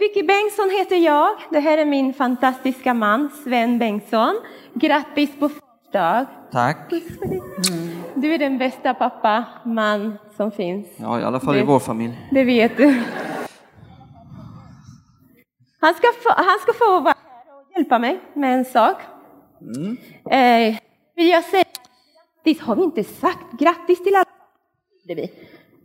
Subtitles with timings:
[0.00, 1.28] Vicky Bengtsson heter jag.
[1.50, 4.34] Det här är min fantastiska man Sven Bengtsson.
[4.74, 6.26] Grattis på födelsedag.
[6.52, 6.92] Tack.
[8.14, 10.86] Du är den bästa pappa, man som finns.
[10.96, 12.28] Ja, i alla fall i Det- vår familj.
[12.30, 13.02] Det vet du.
[15.80, 18.96] Han ska få, han ska få vara här och hjälpa mig med en sak.
[20.30, 20.76] Eh,
[21.16, 21.64] vill jag säga
[22.44, 24.24] grattis, har vi inte sagt grattis till alla?
[25.04, 25.30] Det vi.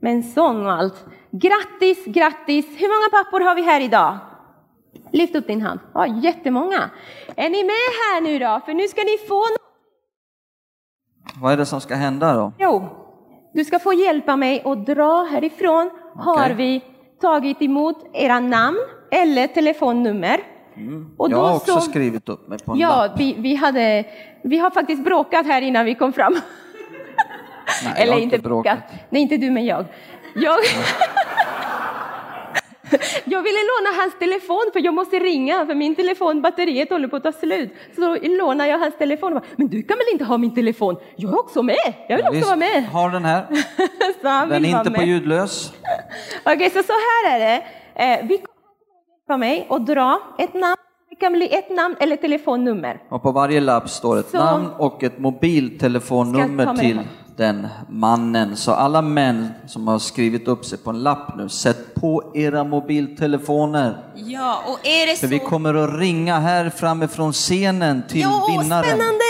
[0.05, 1.05] Med en sång och allt.
[1.31, 2.65] Grattis, grattis!
[2.65, 4.17] Hur många pappor har vi här idag?
[5.11, 5.79] Lyft upp din hand.
[5.93, 6.89] Ja, jättemånga.
[7.35, 8.61] Är ni med här nu då?
[8.65, 9.43] För nu ska ni få.
[11.41, 12.53] Vad är det som ska hända då?
[12.59, 12.87] Jo,
[13.53, 15.89] du ska få hjälpa mig att dra härifrån.
[16.15, 16.81] Har vi
[17.21, 18.77] tagit emot era namn
[19.11, 20.39] eller telefonnummer.
[21.17, 24.05] Och Jag har också så- skrivit upp mig på en Ja, vi, vi, hade,
[24.43, 26.35] vi har faktiskt bråkat här innan vi kom fram.
[27.83, 28.79] Nej, Eller inte bråkat.
[29.09, 29.85] Nej, inte du men jag.
[30.35, 30.57] Jag,
[33.25, 37.15] jag ville låna hans telefon för jag måste ringa för min telefon, batteriet håller på
[37.15, 37.73] att ta slut.
[37.95, 40.55] Så då lånar jag hans telefon och bara, men du kan väl inte ha min
[40.55, 40.95] telefon?
[41.15, 42.85] Jag är också med, jag vill också Visst, vara med.
[42.85, 43.45] Har den här.
[44.49, 45.07] Den är inte på med.
[45.07, 45.73] ljudlös.
[46.45, 47.63] Okej, så så här är det.
[47.95, 48.41] Eh, vi
[49.27, 50.75] kommer mig att dra ett namn.
[51.19, 53.01] Det kan bli ett namn eller telefonnummer.
[53.09, 56.99] Och på varje lapp står ett Så- namn och ett mobiltelefonnummer till
[57.37, 58.55] den mannen.
[58.57, 62.63] Så alla män som har skrivit upp sig på en lapp nu, sätt på era
[62.63, 63.97] mobiltelefoner.
[64.15, 65.45] Ja, och är det För vi så...
[65.45, 68.83] kommer att ringa här framifrån scenen till Ja, vinnaren.
[68.83, 69.23] spännande!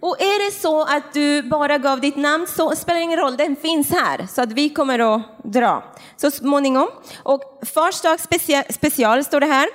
[0.00, 3.36] Och är det så att du bara gav ditt namn så spelar det ingen roll,
[3.36, 4.26] den finns här.
[4.28, 5.82] Så att vi kommer att dra
[6.16, 6.88] så småningom.
[7.22, 7.40] Och
[7.74, 9.66] Fars dag special, special står det här.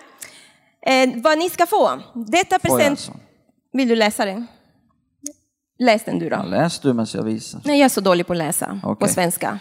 [0.85, 1.99] Eh, vad ni ska få.
[2.13, 2.89] Detta present...
[2.89, 3.11] alltså?
[3.73, 4.47] Vill du läsa den?
[5.79, 6.35] Läs den du då.
[6.35, 7.61] Ja, läs du medan jag visar.
[7.65, 9.09] Nej, jag är så dålig på att läsa på Okej.
[9.09, 9.59] svenska.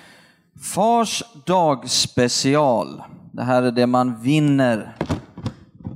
[0.74, 3.02] Fars dag special.
[3.32, 4.96] Det här är det man vinner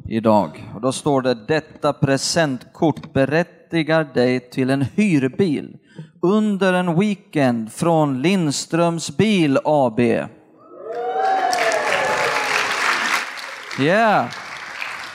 [0.08, 0.70] idag.
[0.74, 5.76] Och då står det detta presentkort berättigar dig till en hyrbil
[6.22, 10.00] under en weekend från Lindströms bil AB.
[13.80, 14.26] Yeah.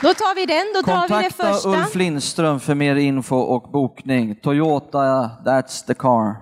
[0.01, 1.69] Då tar vi den, då drar vi det Kontakta första.
[1.69, 4.35] Ulf Lindström för mer info och bokning.
[4.35, 6.35] Toyota, that's the car.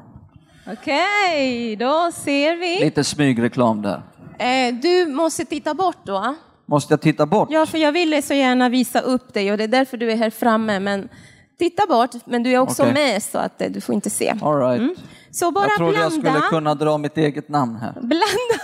[0.72, 2.80] Okej, då ser vi.
[2.86, 4.02] Lite smygreklam där.
[4.40, 6.36] Eh, du måste titta bort då.
[6.66, 7.48] Måste jag titta bort?
[7.52, 10.16] Ja, för jag ville så gärna visa upp dig och det är därför du är
[10.16, 10.80] här framme.
[10.80, 11.10] Men
[11.58, 12.94] titta bort, men du är också Okej.
[12.94, 14.36] med så att eh, du får inte se.
[14.42, 14.98] All right.
[15.32, 17.92] Så bara Jag trodde jag blanda, skulle kunna dra mitt eget namn här.
[17.94, 18.64] blanda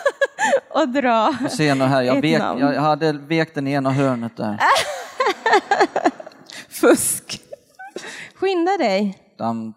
[0.69, 1.33] och dra.
[1.49, 4.57] Se nu här, jag, vek, jag hade vekt den ena hörnet där.
[6.69, 7.41] Fusk.
[8.35, 9.17] Skynda dig.
[9.37, 9.73] Dam.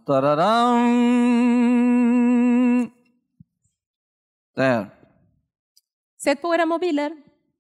[4.57, 4.91] Där.
[6.23, 7.13] Sätt på era mobiler.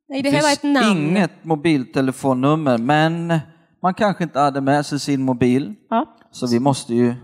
[0.08, 3.38] Nej, det Det finns inget mobiltelefonnummer, men
[3.86, 5.74] man kanske inte hade med sig sin mobil.
[5.90, 6.06] Ja.
[6.30, 7.14] Så vi måste ju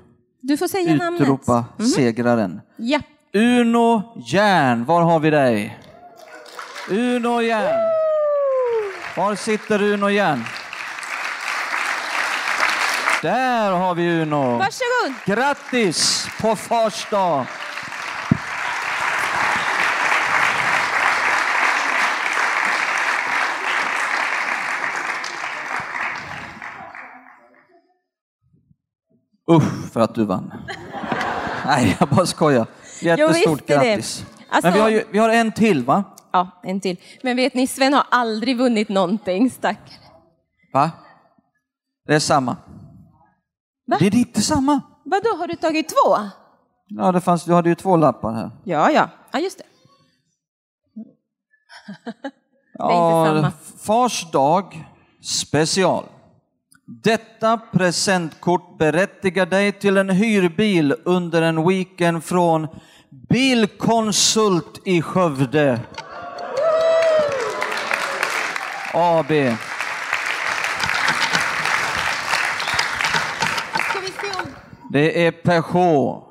[0.40, 1.20] Du får säga namnet.
[1.20, 1.64] utropa
[1.96, 2.60] segraren.
[2.76, 3.00] Ja.
[3.34, 5.78] Uno Järn, var har vi dig?
[6.90, 7.78] Uno Järn.
[9.16, 10.44] Var sitter Uno Järn?
[13.22, 14.58] Där har vi Uno.
[14.58, 15.14] Varsågod.
[15.26, 17.46] Grattis på fars dag!
[29.56, 30.52] Usch för att du vann.
[31.66, 32.66] Nej, jag bara skojar.
[33.02, 33.74] Jättestort det.
[33.74, 34.26] grattis.
[34.48, 36.04] Alltså- Men vi har, ju, vi har en till va?
[36.32, 36.96] Ja, en till.
[37.22, 39.98] Men vet ni, Sven har aldrig vunnit någonting, stackare.
[40.72, 40.90] Va?
[42.06, 42.56] Det är samma.
[43.86, 43.96] Va?
[44.00, 44.80] Det är inte samma.
[45.04, 46.16] Vadå, har du tagit två?
[46.86, 48.50] Ja, det fanns, du hade ju två lappar här.
[48.64, 49.08] Ja, ja.
[49.32, 49.64] Ja, just det.
[52.74, 53.52] Ja, är inte samma.
[53.82, 54.84] Fars dag
[55.22, 56.04] special.
[57.00, 62.68] Detta presentkort berättigar dig till en hyrbil under en weekend från
[63.28, 65.80] Bilkonsult i Skövde.
[68.94, 69.28] AB.
[74.92, 76.24] Det är Peugeot.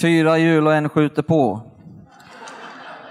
[0.00, 1.60] Fyra hjul och en skjuter på.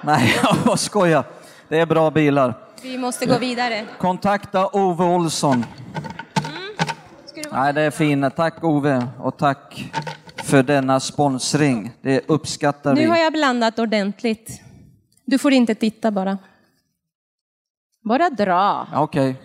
[0.01, 0.35] Nej,
[0.65, 1.23] jag skojar.
[1.69, 2.66] Det är bra bilar.
[2.87, 3.85] Vi måste gå vidare.
[3.99, 5.65] Kontakta Ove Olsson.
[7.35, 7.41] Du...
[7.51, 8.35] Nej, det är fint.
[8.35, 9.91] Tack Ove och tack
[10.43, 11.91] för denna sponsring.
[12.01, 13.21] Det uppskattar Nu har vi.
[13.21, 14.61] jag blandat ordentligt.
[15.25, 16.37] Du får inte titta bara.
[18.03, 18.87] Bara dra.
[18.95, 19.35] Okej.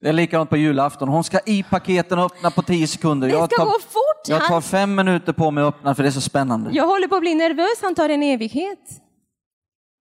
[0.00, 1.08] Det är likadant på julafton.
[1.08, 3.28] Hon ska i paketen och öppna på tio sekunder.
[3.28, 4.28] Det ska tar, gå fort.
[4.28, 6.70] jag tar fem minuter på mig att öppna för det är så spännande.
[6.72, 9.00] Jag håller på att bli nervös, han tar en evighet.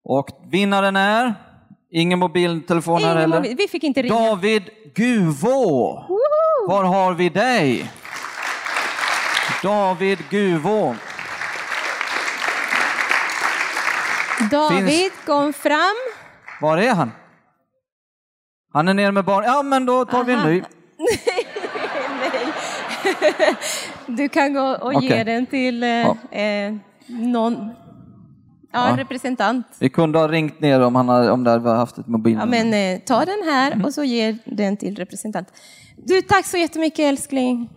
[0.04, 1.34] Och vinnaren är
[1.96, 3.38] Ingen mobiltelefon här Ingen heller?
[3.38, 4.14] mobil- Vi fick inte ringa.
[4.16, 4.64] David
[4.96, 6.04] Guvå,
[6.68, 7.92] var har vi dig?
[9.64, 10.96] David Guvå.
[14.52, 15.96] David kom fram.
[16.62, 17.12] Var är han?
[18.74, 19.44] Han är nere med barn.
[19.46, 20.48] Ja, men då tar vi en Aha.
[20.50, 20.64] ny.
[24.08, 25.24] Du kan gå och ge Okej.
[25.24, 26.18] den till eh, Ja.
[26.38, 26.74] eh,
[27.08, 27.70] någon
[28.74, 28.98] ja, Ja.
[28.98, 29.68] representant.
[29.80, 32.64] Vi kunde ha ringt ner om, han hade, om det hade haft ett Ja, mobilnummer.
[32.64, 33.86] men eh, ta den här Mm.
[33.86, 35.48] och så ge den till representant.
[35.98, 37.70] Du, tack så jättemycket älskling.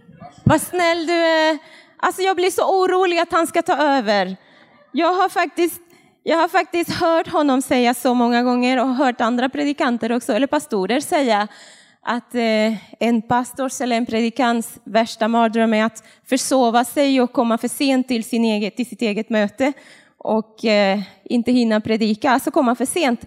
[0.45, 1.59] Vad snäll du är.
[1.97, 4.37] Alltså jag blir så orolig att han ska ta över.
[4.93, 5.81] Jag har faktiskt,
[6.23, 10.47] jag har faktiskt hört honom säga så många gånger och hört andra predikanter också, eller
[10.47, 11.49] pastorer säga
[12.03, 12.75] att eh,
[13.09, 18.09] en pastors eller en predikants värsta mardröm är att försova sig och komma för sent
[18.09, 19.73] till, sin eget, till sitt eget möte
[20.27, 23.27] och eh, inte hinna predika, alltså komma för sent.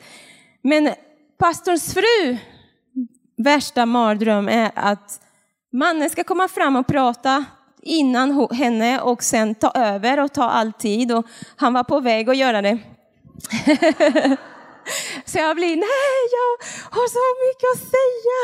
[0.62, 0.94] Men
[1.38, 2.38] pastorns fru
[3.38, 5.22] värsta mardröm är att
[5.74, 7.46] mannen ska komma fram och prata
[7.81, 11.12] innan henne och sen ta över och ta all tid.
[11.12, 11.25] Och
[11.56, 12.78] han var på väg att göra det.
[15.25, 16.66] så jag blir, nej, jag
[16.98, 18.40] har så mycket att säga.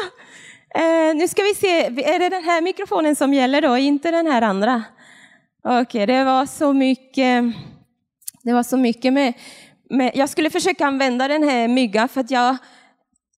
[0.85, 4.27] Eh, nu ska vi se, är det den här mikrofonen som gäller då, inte den
[4.27, 4.83] här andra?
[5.63, 7.43] Okej, det var så mycket,
[8.45, 9.33] det var så mycket med,
[9.89, 12.57] med, jag skulle försöka använda den här mygga för att jag,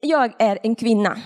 [0.02, 1.18] jag är en kvinna.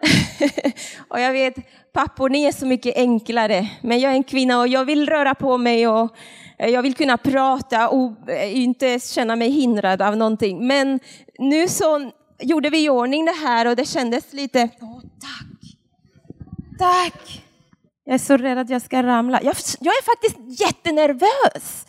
[1.08, 1.54] och jag vet,
[1.92, 3.70] pappor, ni är så mycket enklare.
[3.82, 6.16] Men jag är en kvinna och jag vill röra på mig och
[6.58, 10.66] eh, jag vill kunna prata och eh, inte känna mig hindrad av någonting.
[10.66, 11.00] Men
[11.38, 15.76] nu så gjorde vi i ordning det här och det kändes lite, oh, tack,
[16.78, 17.42] tack.
[18.04, 19.40] Jag är så rädd att jag ska ramla.
[19.42, 21.86] Jag, jag är faktiskt jättenervös.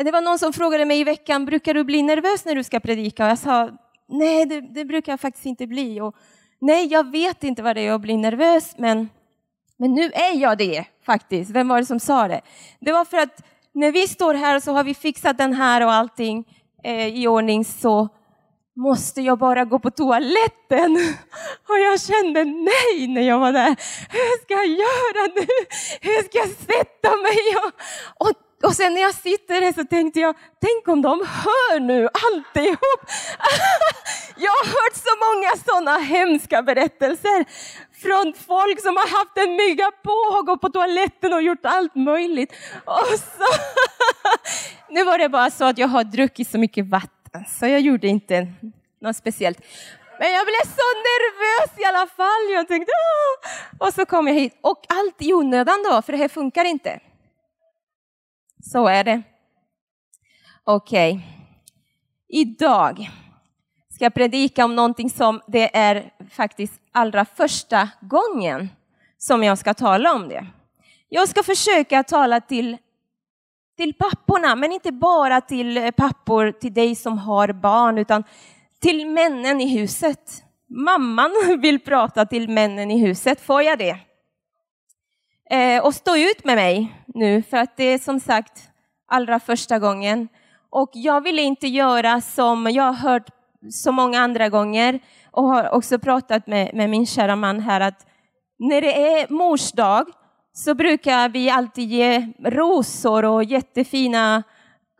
[0.00, 2.64] Eh, det var någon som frågade mig i veckan, brukar du bli nervös när du
[2.64, 3.24] ska predika?
[3.24, 3.70] Och jag sa,
[4.08, 6.00] nej det, det brukar jag faktiskt inte bli.
[6.00, 6.14] Och,
[6.60, 9.08] nej, jag vet inte vad det är att bli nervös, men,
[9.78, 11.50] men nu är jag det faktiskt.
[11.50, 12.40] Vem var det som sa det?
[12.80, 13.42] Det var för att
[13.72, 16.44] när vi står här så har vi fixat den här och allting
[16.84, 18.08] eh, i ordning så
[18.76, 20.92] måste jag bara gå på toaletten.
[21.68, 23.76] Och jag kände nej när jag var där.
[24.08, 25.46] Hur ska jag göra nu?
[26.00, 27.56] Hur ska jag sätta mig?
[27.56, 27.72] Och,
[28.26, 28.32] och,
[28.62, 33.00] och sen när jag sitter där så tänkte jag, tänk om de hör nu alltihop.
[34.36, 37.44] Jag har hört så många sådana hemska berättelser
[38.02, 41.94] från folk som har haft en mygga på och gått på toaletten och gjort allt
[41.94, 42.52] möjligt.
[42.84, 43.46] Och så,
[44.88, 48.08] nu var det bara så att jag har druckit så mycket vatten så jag gjorde
[48.08, 48.46] inte
[49.00, 49.58] något speciellt.
[50.18, 52.54] Men jag blev så nervös i alla fall.
[52.54, 53.86] Jag tänkte, Åh!
[53.86, 54.58] Och så kom jag hit.
[54.60, 57.00] Och allt i onödan då, för det här funkar inte.
[58.62, 59.22] Så är det.
[60.64, 61.26] Okej.
[62.28, 63.10] Idag
[63.94, 68.68] ska jag predika om någonting som det är faktiskt allra första gången
[69.18, 70.46] som jag ska tala om det.
[71.08, 72.76] Jag ska försöka tala till,
[73.76, 78.24] till papporna, men inte bara till pappor, till dig som har barn, utan
[78.80, 80.44] till männen i huset.
[80.68, 83.40] Mamman vill prata till männen i huset.
[83.40, 83.98] Får jag det?
[85.50, 88.70] Eh, och stå ut med mig nu, för att det är som sagt
[89.08, 90.28] allra första gången.
[90.70, 93.30] Och jag vill inte göra som jag har hört
[93.70, 98.06] så många andra gånger och har också pratat med, med min kära man här att
[98.58, 100.06] när det är mors dag
[100.52, 104.42] så brukar vi alltid ge rosor och jättefina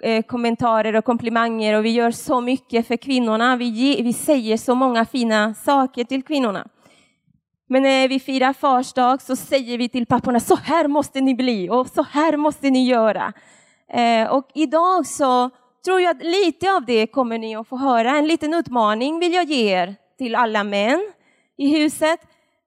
[0.02, 3.56] eh, kommentarer och komplimanger och vi gör så mycket för kvinnorna.
[3.56, 6.66] Vi, ge, vi säger så många fina saker till kvinnorna.
[7.72, 11.34] Men när vi firar fars dag så säger vi till papporna, så här måste ni
[11.34, 13.32] bli och så här måste ni göra.
[13.92, 15.50] Eh, och idag så
[15.84, 18.10] tror jag att lite av det kommer ni att få höra.
[18.10, 21.12] En liten utmaning vill jag ge er till alla män
[21.58, 22.20] i huset.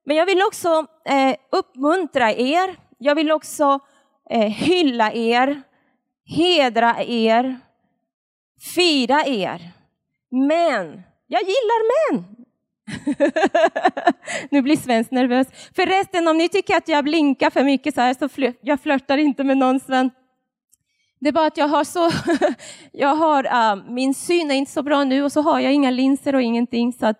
[0.05, 2.75] Men jag vill också eh, uppmuntra er.
[2.97, 3.79] Jag vill också
[4.29, 5.61] eh, hylla er,
[6.25, 7.59] hedra er,
[8.75, 9.71] fira er.
[10.31, 12.42] Men jag gillar män.
[14.49, 15.47] nu blir Sven nervös.
[15.75, 19.17] Förresten, om ni tycker att jag blinkar för mycket så här så fl- jag flörtar
[19.17, 20.11] inte med någon Sven.
[21.19, 22.11] Det är bara att jag har så,
[22.91, 25.89] jag har, uh, min syn är inte så bra nu och så har jag inga
[25.89, 26.93] linser och ingenting.
[26.93, 27.17] Så att,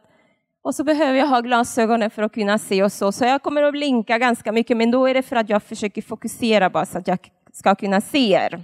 [0.64, 3.12] och så behöver jag ha glasögonen för att kunna se och så.
[3.12, 6.02] Så jag kommer att blinka ganska mycket, men då är det för att jag försöker
[6.02, 7.20] fokusera bara så att jag
[7.54, 8.64] ska kunna se er.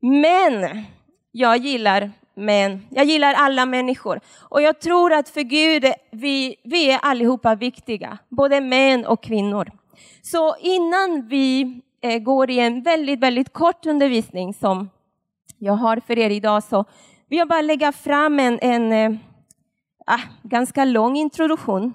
[0.00, 0.84] Men
[1.32, 2.10] jag gillar
[2.40, 4.20] men Jag gillar alla människor.
[4.38, 8.18] Och jag tror att för Gud, vi, vi är allihopa viktiga.
[8.28, 9.70] Både män och kvinnor.
[10.22, 14.90] Så innan vi eh, går i en väldigt, väldigt kort undervisning som
[15.58, 16.84] jag har för er idag så
[17.28, 19.18] vill jag bara lägga fram en, en, eh,
[20.06, 21.94] ah, ganska lång introduktion.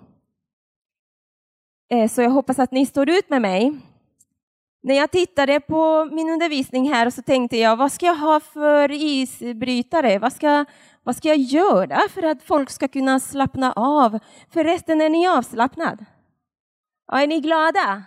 [1.89, 3.79] Eh, så jag hoppas att ni står ut med mig.
[4.85, 8.91] När jag tittade på min undervisning här så tänkte jag, vad ska jag ha för
[8.91, 10.19] isbrytare?
[10.19, 10.65] Vad ska,
[11.03, 14.19] vad ska jag göra för att folk ska kunna slappna av?
[14.53, 16.05] Förresten, är ni avslappnad?
[17.07, 18.03] Ja, är ni glada?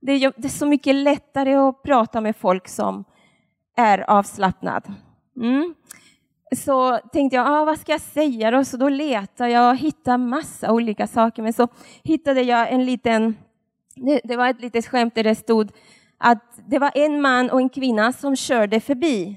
[0.00, 3.04] Det är, det är så mycket lättare att prata med folk som
[3.76, 4.84] är avslappnad.
[5.36, 5.74] Mm.
[6.56, 8.64] Så tänkte jag, ah, vad ska jag säga då?
[8.64, 11.42] Så då letade jag och hittade massa olika saker.
[11.42, 11.68] Men så
[12.02, 13.36] hittade jag en liten,
[13.96, 15.70] det, det var ett litet skämt där det stod
[16.18, 19.36] att det var en man och en kvinna som körde förbi.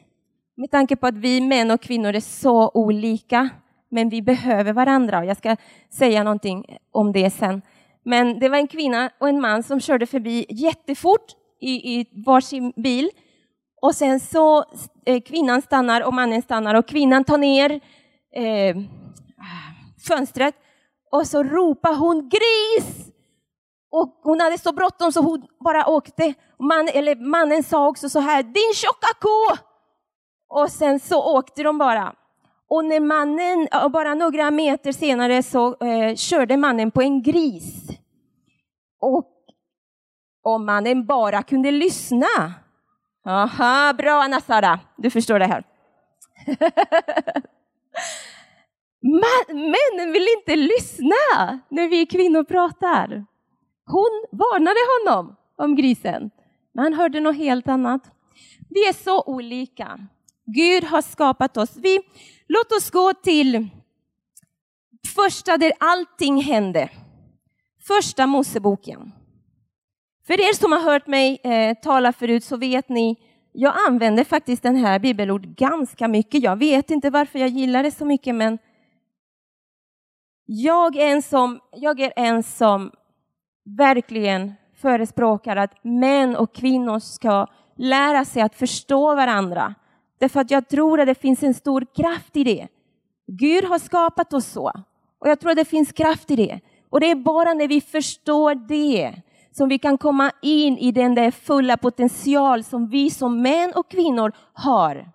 [0.58, 3.50] Med tanke på att vi män och kvinnor är så olika,
[3.90, 5.26] men vi behöver varandra.
[5.26, 5.56] Jag ska
[5.90, 7.62] säga någonting om det sen.
[8.04, 12.74] Men det var en kvinna och en man som körde förbi jättefort i, i varsin
[12.76, 13.10] bil.
[13.82, 14.66] Och sen så
[15.06, 17.80] eh, kvinnan stannar och mannen stannar och kvinnan tar ner
[18.36, 18.78] eh,
[20.08, 20.56] fönstret
[21.12, 23.09] och så ropar hon gris!
[23.92, 26.34] Och hon hade så bråttom så hon bara åkte.
[26.60, 29.58] Man, eller mannen sa också så här, din tjocka ko!
[30.50, 32.16] Och sen så åkte de bara.
[32.70, 37.88] Och när mannen, bara några meter senare så eh, körde mannen på en gris.
[39.02, 39.32] Och
[40.44, 42.54] om mannen bara kunde lyssna.
[43.26, 45.64] Aha, bra Anna-Sara, du förstår det här.
[49.54, 53.26] männen vill inte lyssna när vi kvinnor pratar.
[53.92, 56.32] Hon varnade honom om grisen,
[56.74, 58.12] men han hörde något helt annat.
[58.70, 60.00] Vi är så olika.
[60.46, 61.78] Gud har skapat oss.
[61.78, 62.00] Vi,
[62.48, 63.70] låt oss gå till
[65.16, 66.90] första där allting hände.
[67.88, 69.12] Första Moseboken.
[70.28, 73.16] För er som har hört mig eh, tala förut så vet ni,
[73.52, 76.44] jag använder faktiskt den här bibelord ganska mycket.
[76.44, 78.58] Jag vet inte varför jag gillar det så mycket, men
[80.46, 82.92] jag är en som, jag är en som
[83.78, 89.76] verkligen förespråkar att män och kvinnor ska lära sig att förstå varandra.
[90.20, 92.68] Därför att jag tror att det finns en stor kraft i det.
[93.28, 94.72] Gud har skapat oss så.
[95.20, 96.60] Och jag tror att det finns kraft i det.
[96.90, 99.22] Och det är bara när vi förstår det
[99.52, 103.92] som vi kan komma in i den där fulla potential som vi som män och
[103.92, 105.12] kvinnor har.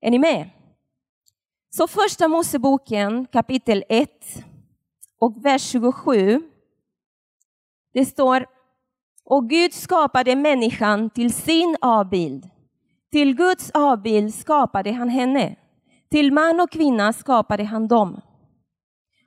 [0.00, 0.50] Är ni med?
[1.70, 4.10] Så första Moseboken kapitel 1
[5.20, 6.42] och vers 27.
[7.98, 8.46] Det står,
[9.24, 12.50] och Gud skapade människan till sin avbild.
[13.12, 15.56] Till Guds avbild skapade han henne.
[16.10, 18.20] Till man och kvinna skapade han dem.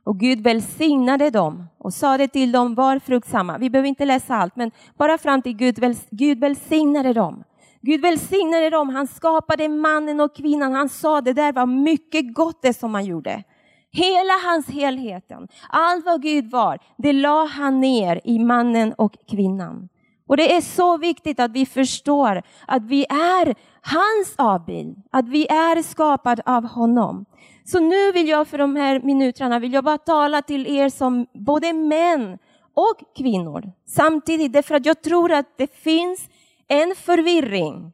[0.06, 3.58] Och Gud välsignade dem och sade till dem, var fruktsamma.
[3.58, 7.44] Vi behöver inte läsa allt, men bara fram till Gud, väls Gud välsignade dem.
[7.82, 10.74] Gud välsignade dem, han skapade mannen och kvinnan.
[10.74, 13.44] Han sa det där var mycket gott det som han gjorde.
[13.93, 19.89] Hela hans helheten, allt vad Gud var, det la han ner i mannen och kvinnan.
[20.27, 25.48] Och det är så viktigt att vi förstår att vi är hans avbild, att vi
[25.48, 27.25] är skapade av honom.
[27.65, 31.25] Så nu vill jag för de här minuterna vill jag bara tala till er som
[31.33, 32.38] både män
[32.74, 36.29] och kvinnor samtidigt, därför att jag tror att det finns
[36.67, 37.93] en förvirring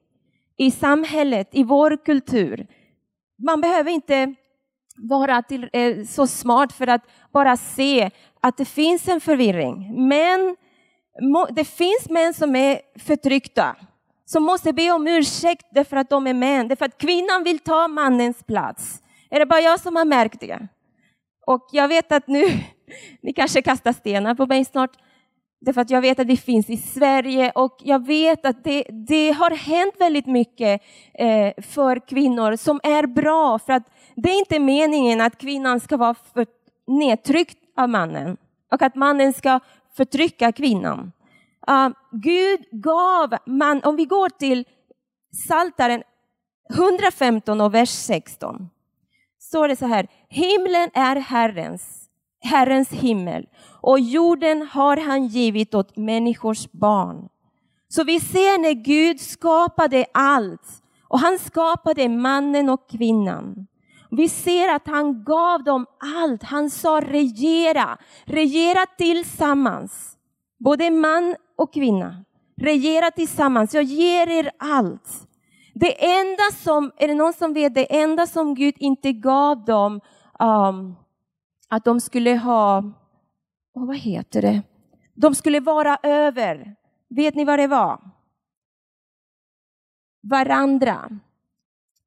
[0.58, 2.68] i samhället, i vår kultur.
[3.38, 4.36] Man behöver inte
[4.98, 7.01] vara till, eh, så smart för att
[7.34, 8.12] bara se
[8.42, 10.08] att det finns en förvirring.
[10.08, 10.56] Men
[11.50, 13.75] det finns män som är förtryckta,
[14.25, 17.88] som måste be om ursäkt därför att de är män, därför att kvinnan vill ta
[17.88, 19.01] mannens plats.
[19.30, 20.68] Är det bara jag som har märkt det?
[21.46, 22.46] Och jag vet att nu,
[23.22, 24.92] ni kanske kastar stenar på mig snart,
[25.60, 29.32] därför att jag vet att det finns i Sverige och jag vet att det, det
[29.32, 30.82] har hänt väldigt mycket
[31.14, 33.84] eh, för kvinnor som är bra, för att
[34.16, 36.46] det är inte meningen att kvinnan ska vara för
[36.88, 38.38] nedtryckt av mannen
[38.72, 39.60] och att mannen ska
[39.98, 41.12] förtrycka kvinnan.
[41.70, 44.66] Uh, Gud gav man, om vi går till
[45.48, 46.04] Saltaren
[46.70, 48.70] 115 och vers 16
[49.40, 52.10] står det så här, himlen är Herrens,
[52.40, 53.48] Herrens himmel
[53.88, 57.29] och jorden har han givit åt människors barn.
[57.88, 63.67] Så vi ser när Gud skapade allt och han skapade mannen och kvinnan.
[64.12, 65.86] Vi ser att han gav dem
[66.17, 66.44] allt.
[66.44, 70.17] Han sa regera, regera tillsammans.
[70.60, 72.24] Både man och kvinna.
[72.62, 75.27] Regera tillsammans, jag ger er allt.
[75.74, 80.01] Det enda som, är det någon som vet, det enda som Gud inte gav dem,
[80.39, 80.96] um,
[81.70, 82.84] att de skulle ha,
[83.82, 84.62] och vad heter det?
[85.14, 86.76] De skulle vara över.
[87.10, 88.00] Vet ni vad det var?
[90.24, 91.10] Varandra.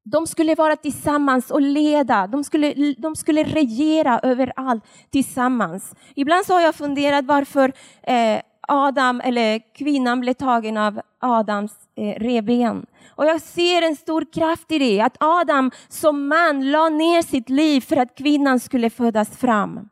[0.03, 5.95] De skulle vara tillsammans och leda, de skulle, de skulle regera överallt tillsammans.
[6.15, 7.73] Ibland så har jag funderat varför
[8.03, 12.75] eh, Adam, eller kvinnan, blev tagen av Adams eh.
[13.07, 17.49] Och jag ser en stor kraft i det, att Adam som man la ner sitt
[17.49, 19.90] liv för att kvinnan skulle födas fram.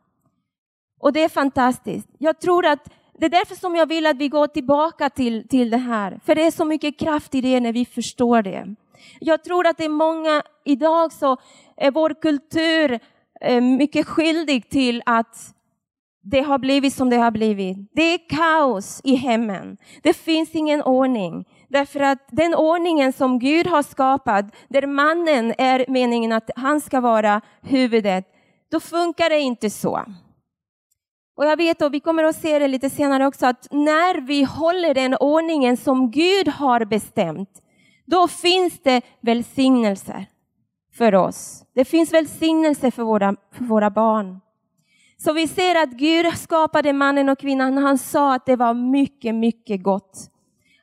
[1.00, 2.08] Och det är fantastiskt.
[2.18, 5.70] Jag tror att det är därför som jag vill att vi går tillbaka till, till
[5.70, 6.20] det här.
[6.24, 8.74] För det är så mycket kraft i det när vi förstår det.
[9.20, 11.36] Jag tror att det är många, idag så
[11.76, 13.00] är vår kultur
[13.40, 15.54] eh, mycket skyldig till att
[16.22, 17.76] det har blivit som det har blivit.
[17.92, 19.76] Det är kaos i hemmen.
[20.02, 21.44] Det finns ingen ordning.
[21.68, 27.00] Därför att den ordningen som Gud har skapat, där mannen är meningen att han ska
[27.00, 28.24] vara huvudet,
[28.70, 30.04] då funkar det inte så.
[31.40, 34.42] Och jag vet, och vi kommer att se det lite senare också, att när vi
[34.42, 37.62] håller den ordningen som Gud har bestämt,
[38.06, 40.26] då finns det välsignelser
[40.94, 41.64] för oss.
[41.74, 44.40] Det finns välsignelse för våra, för våra barn.
[45.16, 47.78] Så vi ser att Gud skapade mannen och kvinnan.
[47.78, 50.30] Han sa att det var mycket, mycket gott.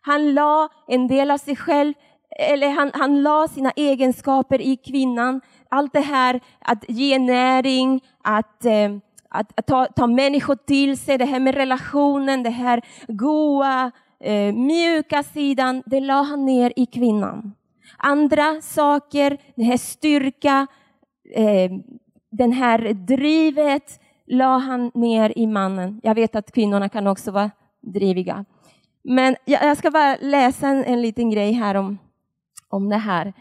[0.01, 1.93] Han la en del av sig själv,
[2.39, 5.41] eller han, han la sina egenskaper i kvinnan.
[5.69, 8.89] Allt det här att ge näring, att, eh,
[9.29, 14.53] att, att ta, ta människor till sig, det här med relationen, det här goa, eh,
[14.53, 17.53] mjuka sidan, det la han ner i kvinnan.
[17.97, 20.67] Andra saker, den här styrka,
[21.35, 21.71] eh,
[22.31, 25.99] den här drivet, la han ner i mannen.
[26.03, 28.45] Jag vet att kvinnorna kan också vara driviga.
[29.03, 31.97] Men jag ska bara läsa en, en liten grej här om,
[32.69, 33.33] om det här.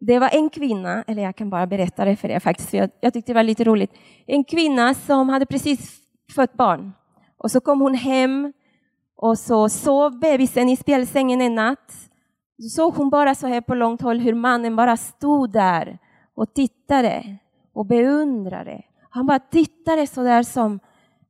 [0.00, 2.90] Det var en kvinna, eller jag kan bara berätta det för er faktiskt, för jag,
[3.00, 3.92] jag tyckte det var lite roligt.
[4.26, 6.00] En kvinna som hade precis
[6.34, 6.92] fött barn.
[7.38, 8.52] Och så kom hon hem
[9.16, 11.92] och så sov bebisen i spjälsängen en natt.
[12.62, 15.98] Så såg hon bara så här på långt håll hur mannen bara stod där
[16.34, 17.36] och tittade
[17.74, 18.82] och beundrade.
[19.10, 20.80] Han bara tittade så där som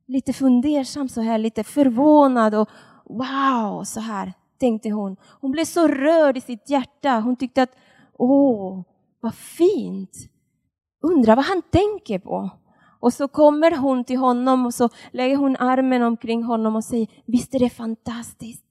[0.07, 2.69] lite fundersam, så här lite förvånad och
[3.05, 5.17] wow, så här tänkte hon.
[5.41, 7.19] Hon blev så rörd i sitt hjärta.
[7.19, 7.75] Hon tyckte att
[8.13, 8.83] åh,
[9.21, 10.17] vad fint.
[11.01, 12.49] Undrar vad han tänker på.
[12.99, 17.07] Och så kommer hon till honom och så lägger hon armen omkring honom och säger,
[17.25, 18.65] visst är det fantastiskt?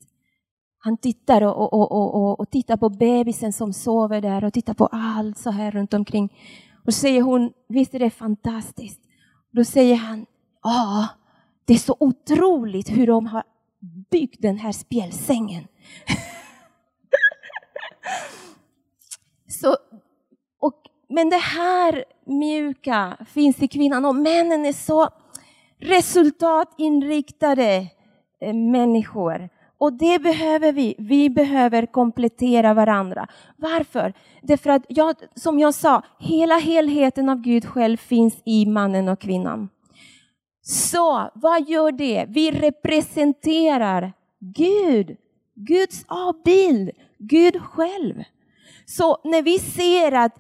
[0.79, 4.75] Han tittar och, och, och, och, och tittar på bebisen som sover där och tittar
[4.75, 6.33] på allt så här runt omkring.
[6.87, 9.01] Och så säger hon, visst är det fantastiskt?
[9.51, 10.27] Då säger han,
[10.63, 11.09] ja,
[11.65, 13.43] det är så otroligt hur de har
[14.11, 15.65] byggt den här spjälsängen.
[19.61, 19.77] så,
[20.61, 20.75] och,
[21.09, 25.09] men det här mjuka finns i kvinnan och männen är så
[25.81, 27.87] resultatinriktade
[28.41, 29.49] eh, människor.
[29.79, 30.95] Och det behöver vi.
[30.99, 33.27] Vi behöver komplettera varandra.
[33.57, 34.13] Varför?
[34.43, 39.21] Därför att, jag, som jag sa, hela helheten av Gud själv finns i mannen och
[39.21, 39.69] kvinnan.
[40.63, 42.25] Så vad gör det?
[42.29, 45.17] Vi representerar Gud,
[45.55, 48.23] Guds avbild, Gud själv.
[48.91, 50.33] Så när vi ser att,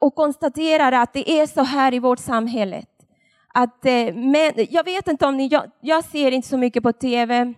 [0.00, 2.82] och konstaterar att det är så här i vårt samhälle,
[3.54, 6.92] att, eh, men, jag vet inte om ni, jag, jag ser inte så mycket på
[6.92, 7.54] tv,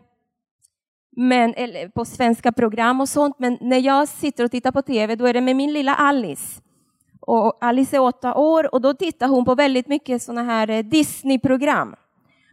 [1.16, 5.16] men, eller på svenska program och sånt, men när jag sitter och tittar på tv
[5.16, 6.60] då är det med min lilla Alice.
[7.20, 10.82] Och Alice är åtta år och då tittar hon på väldigt mycket sådana här eh,
[10.82, 11.94] Disney-program.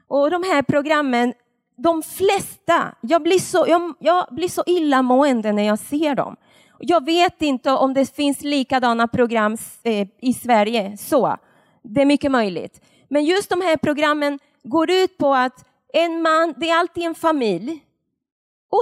[0.07, 1.33] Och de här programmen,
[1.77, 6.35] de flesta, jag blir så, jag, jag blir så illamående när jag ser dem.
[6.79, 11.37] Jag vet inte om det finns likadana program eh, i Sverige, så
[11.83, 12.81] det är mycket möjligt.
[13.09, 17.15] Men just de här programmen går ut på att en man, det är alltid en
[17.15, 17.83] familj,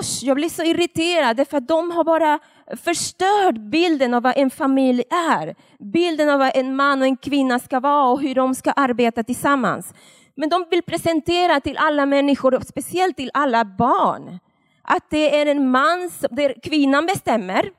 [0.01, 2.39] Usch, jag blir så irriterad för att de har bara
[2.83, 5.55] förstört bilden av vad en familj är.
[5.79, 9.23] Bilden av vad en man och en kvinna ska vara och hur de ska arbeta
[9.23, 9.93] tillsammans.
[10.35, 14.39] Men de vill presentera till alla människor, och speciellt till alla barn,
[14.81, 17.71] att det är en man där kvinnan bestämmer.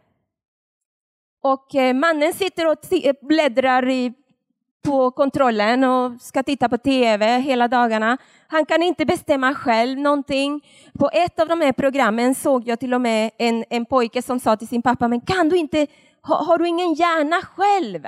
[1.43, 4.13] Och eh, mannen sitter och eh, bläddrar i
[4.87, 8.19] på kontrollen och ska titta på TV hela dagarna.
[8.47, 10.65] Han kan inte bestämma själv någonting.
[10.99, 14.41] På ett av de här programmen såg jag till och med en, en pojke som
[14.41, 15.87] sa till sin pappa, men kan du inte,
[16.21, 18.07] har, har du ingen hjärna själv?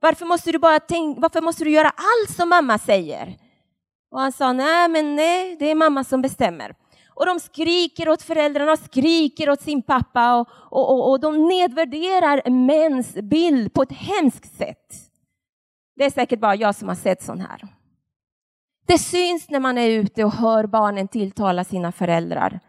[0.00, 3.36] Varför måste du bara tänka, varför måste du göra allt som mamma säger?
[4.10, 6.74] Och han sa, nej men nej, det är mamma som bestämmer.
[7.14, 12.50] Och de skriker åt föräldrarna, skriker åt sin pappa och, och, och, och de nedvärderar
[12.50, 14.94] mäns bild på ett hemskt sätt.
[15.96, 17.68] Det är säkert bara jag som har sett sån här.
[18.86, 22.60] Det syns när man är ute och hör barnen tilltala sina föräldrar.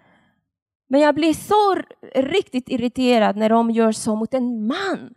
[0.89, 1.81] Men jag blir så
[2.21, 5.13] riktigt irriterad när de gör så mot en man.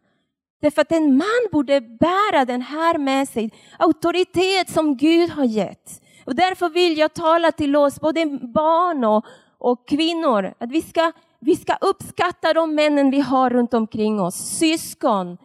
[0.60, 6.03] Därför att en man borde bära den här med sig, auktoritet som Gud har gett.
[6.24, 9.24] Och därför vill jag tala till oss, både barn och,
[9.58, 14.34] och kvinnor, att vi ska, vi ska uppskatta de männen vi har runt omkring oss.
[14.34, 15.38] Syskon,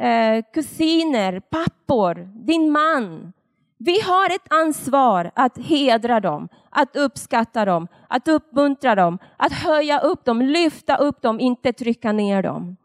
[0.00, 2.14] eh, kusiner, pappor,
[2.46, 3.32] din man.
[3.78, 10.00] Vi har ett ansvar att hedra dem, att uppskatta dem, att uppmuntra dem, att höja
[10.00, 12.76] upp dem, lyfta upp dem, inte trycka ner dem.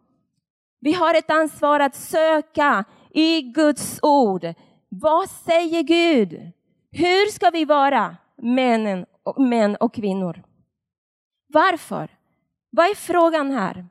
[0.79, 4.45] Vi har ett ansvar att söka i Guds ord.
[4.89, 6.51] Vad säger Gud?
[6.97, 9.05] Hur ska vi vara männen,
[9.38, 10.43] män och kvinnor?
[11.47, 12.10] Varför?
[12.69, 13.86] Vad är frågan här?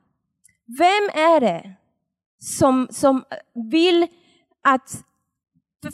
[0.78, 1.72] Vem är det
[2.38, 3.24] som, som
[3.70, 4.06] vill
[4.62, 5.04] att...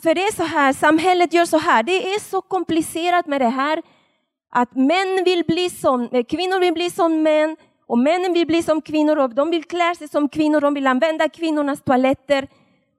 [0.03, 1.83] För det är så här, samhället gör så här.
[1.83, 3.81] Det är så komplicerat med det här
[4.49, 8.63] att män vill bli som, eh, kvinnor vill bli som män och männen vill bli
[8.63, 10.61] som kvinnor och de vill klä sig som kvinnor.
[10.61, 12.47] De vill använda kvinnornas toaletter.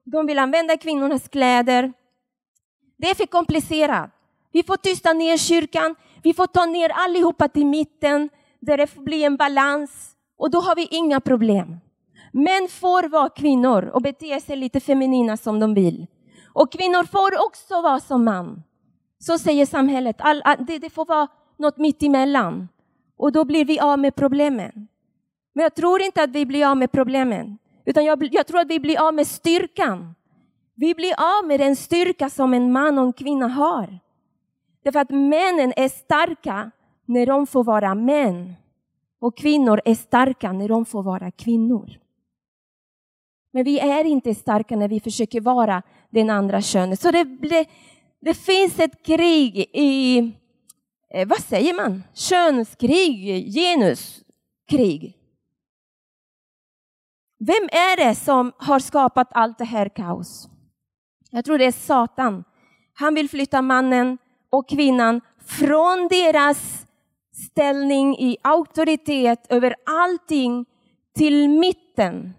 [0.05, 1.93] De vill använda kvinnornas kläder.
[3.03, 4.11] Det är för komplicerat.
[4.53, 5.95] Vi får tysta ner kyrkan.
[6.23, 8.29] Vi får ta ner allihopa till mitten
[8.61, 9.91] där det blir en balans
[10.39, 11.77] och då har vi inga problem.
[12.33, 16.07] Män får vara kvinnor och bete sig lite feminina som de vill.
[16.53, 18.63] Och kvinnor får också vara som man.
[19.19, 20.17] Så säger samhället.
[20.19, 22.69] All, det, det får vara något mitt emellan.
[23.17, 24.89] Och då blir vi av med problemen.
[25.53, 27.59] Men jag tror inte att vi blir av med problemen.
[27.85, 30.15] Utan jag, jag tror att vi blir av med styrkan.
[30.75, 33.99] Vi blir av med den styrka som en man och en kvinna har.
[34.85, 36.71] Därför att männen är starka
[37.07, 38.55] när de får vara män.
[39.21, 41.99] Och kvinnor är starka när de får vara kvinnor.
[43.53, 47.01] Men vi är inte starka när vi försöker vara den andra könet.
[47.01, 47.69] Så det, det,
[48.21, 50.19] det finns ett krig i,
[51.15, 55.17] eh, vad säger man, könskrig, genuskrig.
[57.39, 60.49] Vem är det som har skapat allt det här kaos?
[61.35, 62.45] Jag tror det är Satan.
[62.95, 64.19] Han vill flytta mannen
[64.51, 66.87] och kvinnan från deras
[67.51, 70.67] ställning i auktoritet över allting
[71.15, 72.33] till mitten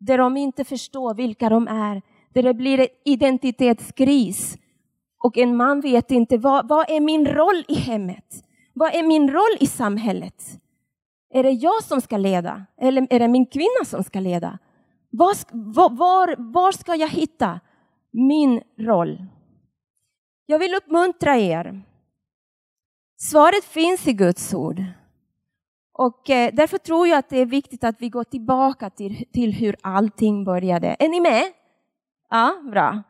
[0.00, 2.02] där de inte förstår vilka de är,
[2.34, 4.58] där det blir en identitetskris.
[5.22, 8.44] Och en man vet inte, vad, vad är min roll i hemmet?
[8.72, 10.44] Vad är min roll i samhället?
[11.34, 12.66] Är det jag som ska leda?
[12.80, 14.58] Eller är det min kvinna som ska leda?
[15.10, 15.34] Var,
[15.88, 17.60] var, var ska jag hitta
[18.14, 19.26] min roll?
[20.46, 21.82] Jag vill uppmuntra er.
[23.16, 24.84] Svaret finns i Guds ord.
[25.92, 29.52] Och eh, därför tror jag att det är viktigt att vi går tillbaka till, till
[29.52, 30.96] hur allting började.
[30.98, 31.42] Är ni med?
[32.30, 33.02] Ja, bra.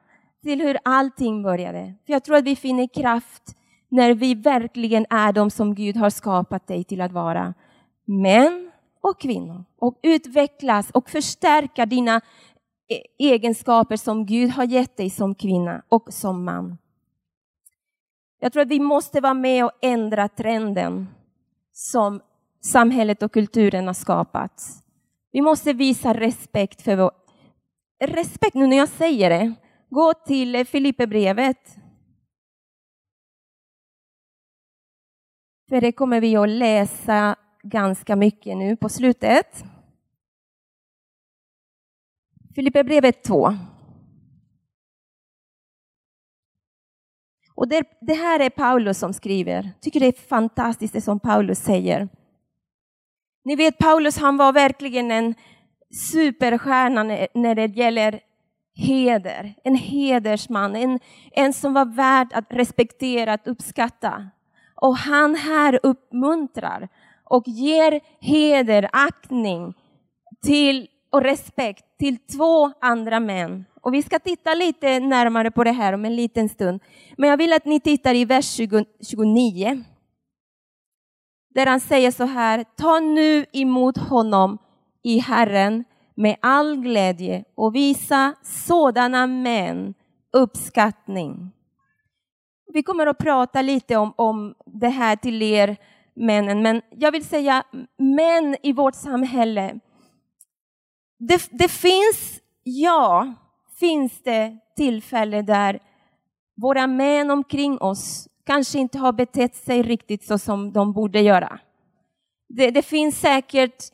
[0.43, 1.95] Till hur allting började.
[2.07, 3.57] För jag tror att vi finner kraft
[3.88, 7.55] när vi verkligen är de som Gud har skapat dig till att vara.
[8.05, 9.64] Män och kvinnor.
[9.79, 12.21] Och utvecklas och förstärka dina
[12.88, 16.79] E-, egenskaper som Gud har gett dig som kvinna och som man.
[18.40, 21.09] Jag tror att vi måste vara med och ändra trenden
[21.73, 22.20] som
[22.61, 24.62] samhället och kulturen har skapat.
[25.33, 27.11] Vi måste visa respekt för vår...
[28.05, 29.55] Respekt nu när jag säger det.
[29.90, 31.77] Gå till Filipperbrevet.
[35.68, 39.64] För det kommer vi att läsa ganska mycket nu på slutet.
[42.55, 43.55] Filipperbrevet 2.
[47.55, 49.62] Och det, det, här är Paulus som skriver.
[49.62, 52.09] Jag tycker det är fantastiskt det som Paulus säger.
[53.45, 55.35] Ni vet Paulus, han var verkligen en
[56.12, 57.03] superstjärna
[57.35, 58.21] när det gäller
[58.75, 59.55] heder.
[59.64, 61.01] En hedersman, en,
[61.33, 64.31] en som var värd att respektera, att uppskatta.
[64.75, 66.88] Och han här uppmuntrar
[67.25, 69.75] och ger heder, aktning
[70.43, 73.64] till, och respekt till två andra män.
[73.81, 76.81] Och vi ska titta lite närmare på det här om en liten stund.
[77.16, 79.85] Men jag vill att ni tittar i vers 20, 29
[81.55, 84.59] där han säger så här, ta nu emot honom
[85.03, 89.94] i Herren med all glädje och visa sådana män
[90.33, 91.50] uppskattning.
[92.72, 95.77] Vi kommer att prata lite om, om det här till er
[96.14, 97.64] männen, men jag vill säga
[97.98, 99.81] män i vårt samhälle.
[101.28, 103.34] Det, det finns, ja,
[103.80, 105.80] finns det tillfällen där
[106.56, 111.58] våra män omkring oss kanske inte har betett sig riktigt så som de borde göra.
[112.48, 113.84] Det, det finns säkert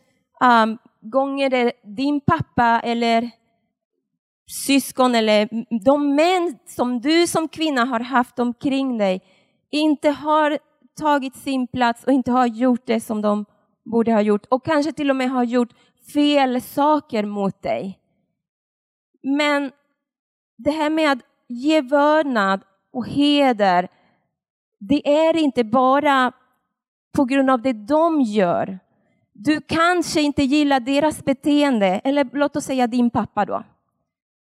[0.45, 3.31] um, gånger där din pappa eller
[4.67, 5.49] syskon eller
[5.85, 9.21] de män som du som kvinna har haft omkring dig
[9.71, 10.59] inte har
[11.01, 13.45] tagit sin plats och inte har gjort det som de
[13.85, 15.73] borde ha gjort och kanske till och med har gjort
[16.15, 17.99] fel saker mot dig.
[19.23, 19.73] Men
[20.57, 22.61] det här med att ge vördnad
[22.93, 23.89] och heder,
[24.79, 26.33] det är inte bara
[27.13, 28.79] på grund av det de gör.
[29.33, 33.65] Du kanske inte gillar deras beteende, eller låt oss säga din pappa då.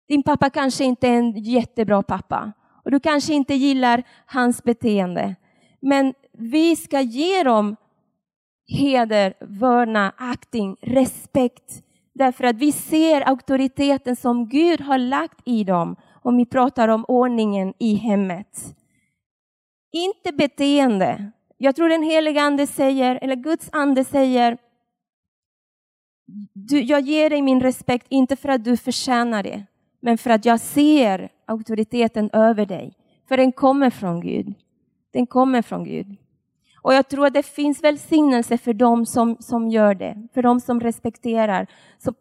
[0.08, 2.52] Din pappa kanske inte är en jättebra pappa
[2.84, 5.34] och du kanske inte gillar hans beteende.
[5.80, 7.76] Men vi ska ge dem
[8.66, 11.82] heder, vördnad, akting, respekt.
[12.14, 15.96] Därför att vi ser auktoriteten som Gud har lagt i dem.
[16.22, 18.76] Om vi pratar om ordningen i hemmet.
[19.92, 21.32] Inte beteende.
[21.58, 24.58] Jag tror den heliga ande säger, eller Guds ande säger,
[26.52, 29.66] du, jag ger dig min respekt inte för att du förtjänar det,
[30.00, 32.92] men för att jag ser auktoriteten över dig.
[33.28, 34.54] För den kommer från Gud.
[35.12, 36.16] Den kommer från Gud.
[36.86, 40.60] Och jag tror att det finns välsignelse för dem som, som gör det, för dem
[40.60, 41.66] som respekterar,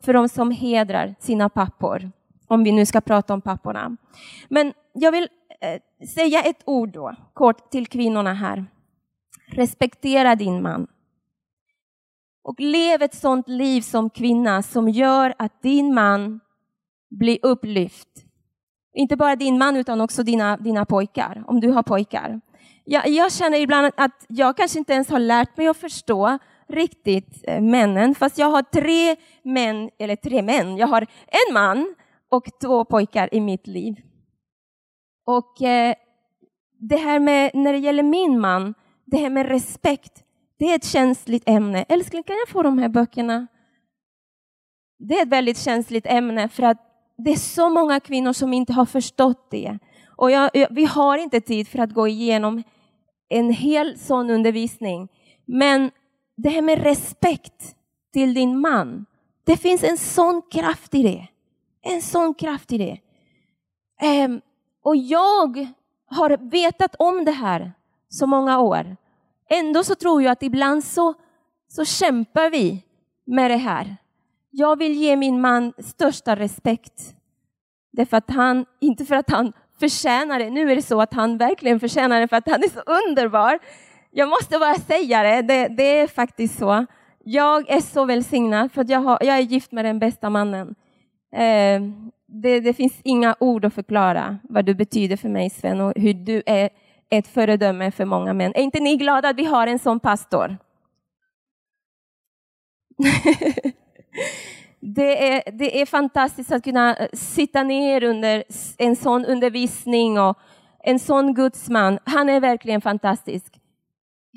[0.01, 2.11] för dem som hedrar sina pappor.
[2.47, 3.97] Om vi nu ska prata om papporna.
[4.49, 5.29] Men jag vill
[5.61, 8.65] eh, säga ett ord då, kort till kvinnorna här.
[9.47, 10.87] Respektera din man.
[12.43, 16.39] Och lev ett sådant liv som kvinna som gör att din man
[17.09, 18.09] blir upplyft.
[18.93, 22.41] Inte bara din man utan också dina, dina pojkar, om du har pojkar.
[22.85, 27.43] Jag, jag känner ibland att jag kanske inte ens har lärt mig att förstå riktigt
[27.47, 31.95] eh, männen, fast jag har tre män, eller tre män, jag har en man
[32.29, 33.95] och två pojkar i mitt liv.
[35.25, 35.95] Och eh,
[36.79, 38.73] det här med, när det gäller min man,
[39.05, 40.23] det här med respekt,
[40.59, 41.85] det är ett känsligt ämne.
[41.89, 43.47] Älskling, kan jag få de här böckerna?
[44.99, 46.77] Det är ett väldigt känsligt ämne för att
[47.17, 49.79] det är så många kvinnor som inte har förstått det.
[50.17, 52.63] Och jag, jag, vi har inte tid för att gå igenom
[53.29, 55.07] en hel sån undervisning.
[55.45, 55.91] Men
[56.37, 57.75] det här med respekt
[58.13, 59.05] till din man,
[59.43, 61.27] det finns en sån kraft i det.
[61.81, 62.99] En sån kraft i det.
[64.25, 64.41] Um,
[64.83, 65.67] och jag
[66.05, 67.71] har vetat om det här
[68.09, 68.97] så många år.
[69.49, 71.13] Ändå så tror jag att ibland så,
[71.67, 72.83] så kämpar vi
[73.25, 73.97] med det här.
[74.51, 77.15] Jag vill ge min man största respekt.
[77.91, 80.49] Därför att han, inte för att han förtjänar det.
[80.49, 83.59] Nu är det så att han verkligen förtjänar det för att han är så underbar.
[84.11, 86.85] Jag måste bara säga det, det, det är faktiskt så.
[87.23, 90.75] Jag är så välsignad för att jag, har, jag är gift med den bästa mannen.
[91.35, 91.81] Eh,
[92.27, 96.13] det, det, finns inga ord att förklara vad du betyder för mig Sven och hur
[96.13, 96.69] du är
[97.09, 98.51] ett föredöme för många män.
[98.55, 100.57] Är inte ni glada att vi har en sån pastor?
[104.93, 108.43] det, är, det är fantastiskt att kunna eh, sitta ner under
[108.77, 110.39] en sån undervisning och
[110.83, 111.99] en sån gudsman.
[112.03, 113.59] Han är verkligen fantastisk.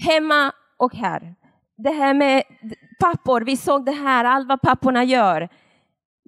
[0.06, 1.34] Hemma och här.
[1.76, 2.42] Det här med
[3.00, 5.48] pappor, vi såg det här, allt vad papporna gör.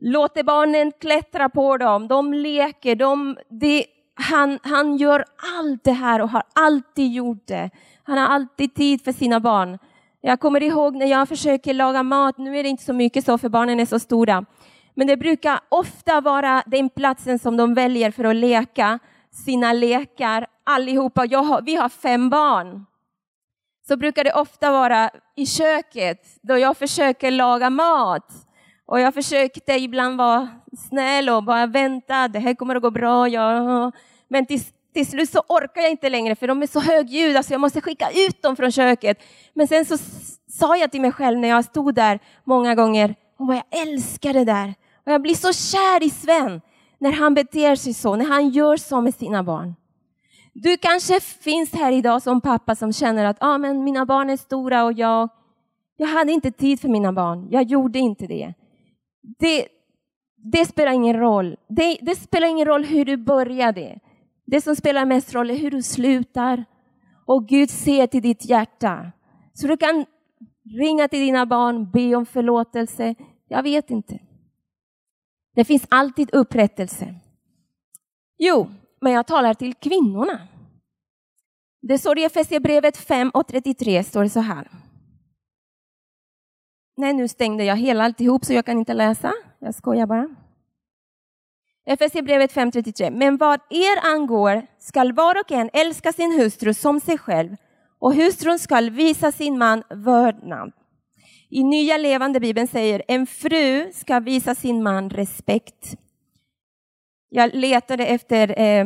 [0.03, 5.25] Låter barnen klättra på dem, de leker, de, de, han, han gör
[5.59, 7.71] allt det här och har alltid gjort det.
[8.03, 9.79] Han har alltid tid för sina barn.
[10.21, 13.39] Jag kommer ihåg när jag försöker laga mat, nu är det inte så mycket så
[13.39, 14.45] för barnen är så stora,
[14.95, 18.99] men det brukar ofta vara den platsen som de väljer för att leka
[19.31, 21.21] sina lekar allihopa.
[21.21, 22.87] Har, vi har fem barn.
[23.89, 28.33] Så brukar det ofta vara i köket då jag försöker laga mat.
[28.87, 30.49] Och jag försökte ibland vara
[30.89, 33.29] snäll och bara vänta, det här kommer att gå bra.
[33.29, 33.93] Ja.
[34.29, 37.53] Men tills till slut så orkar jag inte längre för de är så högljudda så
[37.55, 39.23] jag måste skicka ut dem från köket.
[39.55, 39.99] Men sen så
[40.49, 44.33] sa jag till mig själv när jag stod där många gånger, och vad jag älskar
[44.33, 44.75] det där.
[45.07, 46.61] Och jag blir så kär i Sven
[46.99, 49.75] när han beter sig så, när han gör så med sina barn.
[50.53, 54.37] Du kanske finns här idag som pappa som känner att ah, men mina barn är
[54.37, 55.29] stora och jag,
[55.97, 57.49] jag hade inte tid för mina barn.
[57.51, 58.55] Jag gjorde inte det.
[59.39, 59.67] Det,
[60.37, 61.57] det spelar ingen roll.
[61.69, 63.99] Det, det spelar ingen roll hur du började.
[64.51, 66.65] Det som spelar mest roll är hur du slutar.
[67.27, 69.13] Och Gud ser till ditt hjärta.
[69.53, 70.07] Så du kan
[70.79, 73.15] ringa till dina barn, be om förlåtelse.
[73.49, 74.19] Jag vet inte.
[75.55, 77.15] Det finns alltid upprättelse.
[78.39, 80.49] Jo, men jag talar till kvinnorna.
[81.83, 84.71] Det står i Efesierbrevet 5 och 33 står det så här.
[86.97, 89.33] Nej, nu stängde jag hela alltihop så jag kan inte läsa.
[89.59, 90.29] Jag skojar bara.
[91.87, 93.11] Efesierbrevet 5.33.
[93.11, 97.57] Men vad er angår skall var och en älska sin hustru som sig själv
[97.99, 100.73] och hustrun skall visa sin man vördnad.
[101.51, 105.97] I Nya Levande Bibeln säger en fru ska visa sin man respekt.
[107.29, 108.85] Jag letade efter eh,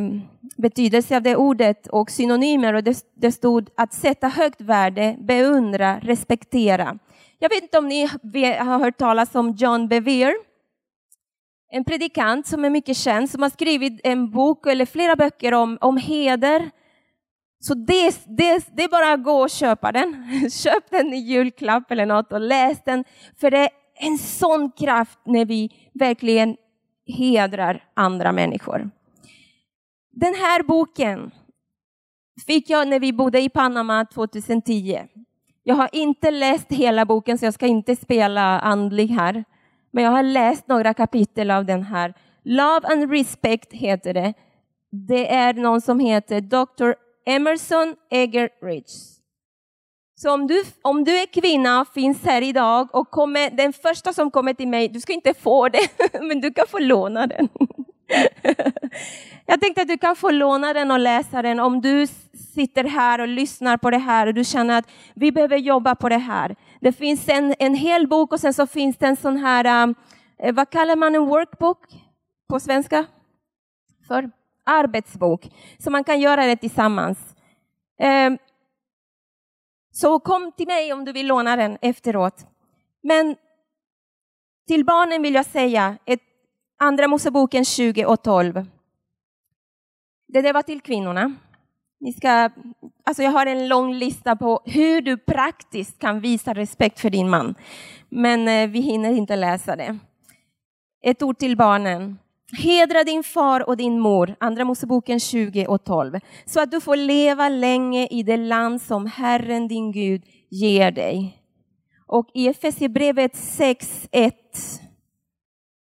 [0.57, 5.99] betydelse av det ordet och synonymer och det, det stod att sätta högt värde, beundra,
[5.99, 6.99] respektera.
[7.39, 8.05] Jag vet inte om ni
[8.57, 10.35] har hört talas om John Bevere
[11.71, 15.77] en predikant som är mycket känd, som har skrivit en bok eller flera böcker om,
[15.81, 16.71] om heder.
[17.59, 20.27] Så det, det, det är bara att gå och köpa den.
[20.51, 23.03] Köp den i julklapp eller något och läs den.
[23.39, 26.57] För det är en sån kraft när vi verkligen
[27.07, 28.89] hedrar andra människor.
[30.11, 31.31] Den här boken
[32.47, 35.01] fick jag när vi bodde i Panama 2010.
[35.63, 39.43] Jag har inte läst hela boken så jag ska inte spela andlig här.
[39.95, 42.13] Men jag har läst några kapitel av den här.
[42.43, 44.33] Love and Respect heter det.
[44.91, 46.91] Det är någon som heter Dr.
[47.25, 49.19] Emerson Eggerichs.
[50.15, 54.13] Så om du, om du är kvinna och finns här idag och kommer, den första
[54.13, 55.89] som kommer till mig, du ska inte få det,
[56.21, 57.49] men du kan få låna den.
[59.45, 62.07] Jag tänkte att du kan få låna den och läsa den om du
[62.55, 66.09] sitter här och lyssnar på det här och du känner att vi behöver jobba på
[66.09, 66.55] det här.
[66.79, 69.95] Det finns en, en hel bok och sen så finns det en sån här,
[70.37, 71.79] äh, vad kallar man en workbook
[72.49, 73.05] på svenska?
[74.07, 74.31] För
[74.65, 75.49] arbetsbok.
[75.77, 77.35] Så man kan göra det tillsammans.
[77.99, 78.33] Äh,
[79.91, 82.47] så kom till mig om du vill låna den efteråt.
[83.03, 83.35] Men
[84.67, 86.21] till barnen vill jag säga, ett,
[86.77, 88.65] Andra Moseboken 20 och 12.
[90.27, 91.33] Det där var till kvinnorna.
[91.99, 92.49] Ni ska,
[93.03, 97.29] alltså jag har en lång lista på hur du praktiskt kan visa respekt för din
[97.29, 97.55] man.
[98.09, 99.97] Men eh, vi hinner inte läsa det.
[101.03, 102.17] Ett ord till barnen.
[102.51, 106.95] Hedra din far och din mor, Andra Moseboken 20 och 12, så att du får
[106.95, 111.41] leva länge i det land som Herren din Gud ger dig.
[112.07, 114.31] Och i Efesierbrevet 6.1,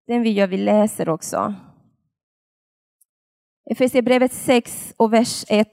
[0.08, 1.54] den vill jag vi läser också.
[3.70, 5.68] Efesierbrevet 6 och vers 1.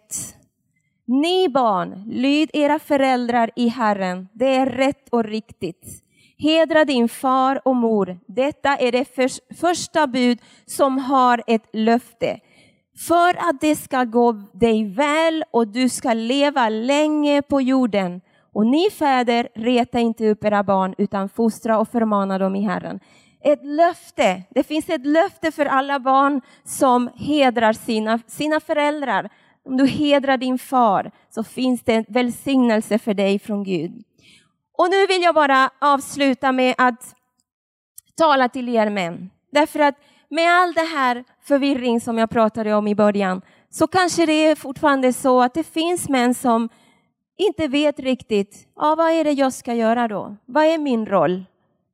[1.05, 6.05] Ni barn, lyd era föräldrar i Herren, det är rätt och riktigt.
[6.38, 12.40] Hedra din far och mor, detta är det för, första bud som har ett löfte.
[13.09, 18.20] För att det ska gå dig väl och du ska leva länge på jorden.
[18.52, 23.00] Och ni fäder, reta inte upp era barn utan fostra och förmana dem i Herren
[23.44, 24.42] ett löfte.
[24.50, 29.31] Det finns ett löfte för alla barn som hedrar sina, sina föräldrar.
[29.64, 34.05] Om du hedrar din far så finns det en välsignelse för dig från Gud.
[34.78, 37.14] Och nu vill jag bara avsluta med att
[38.14, 39.31] tala till er män.
[39.52, 39.94] Därför att
[40.28, 44.55] med all det här förvirring som jag pratade om i början så kanske det är
[44.55, 46.68] fortfarande så att det finns män som
[47.37, 50.37] inte vet riktigt, ja, vad är det jag ska göra då?
[50.46, 51.44] Vad är min roll?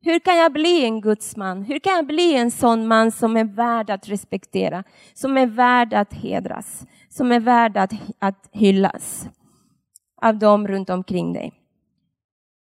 [0.00, 1.62] Hur kan jag bli en Guds man?
[1.62, 4.84] Hur kan jag bli en sån man som är värd att respektera,
[5.14, 9.28] som är värd att hedras, som är värd att, att hyllas
[10.22, 11.52] av dem runt omkring dig?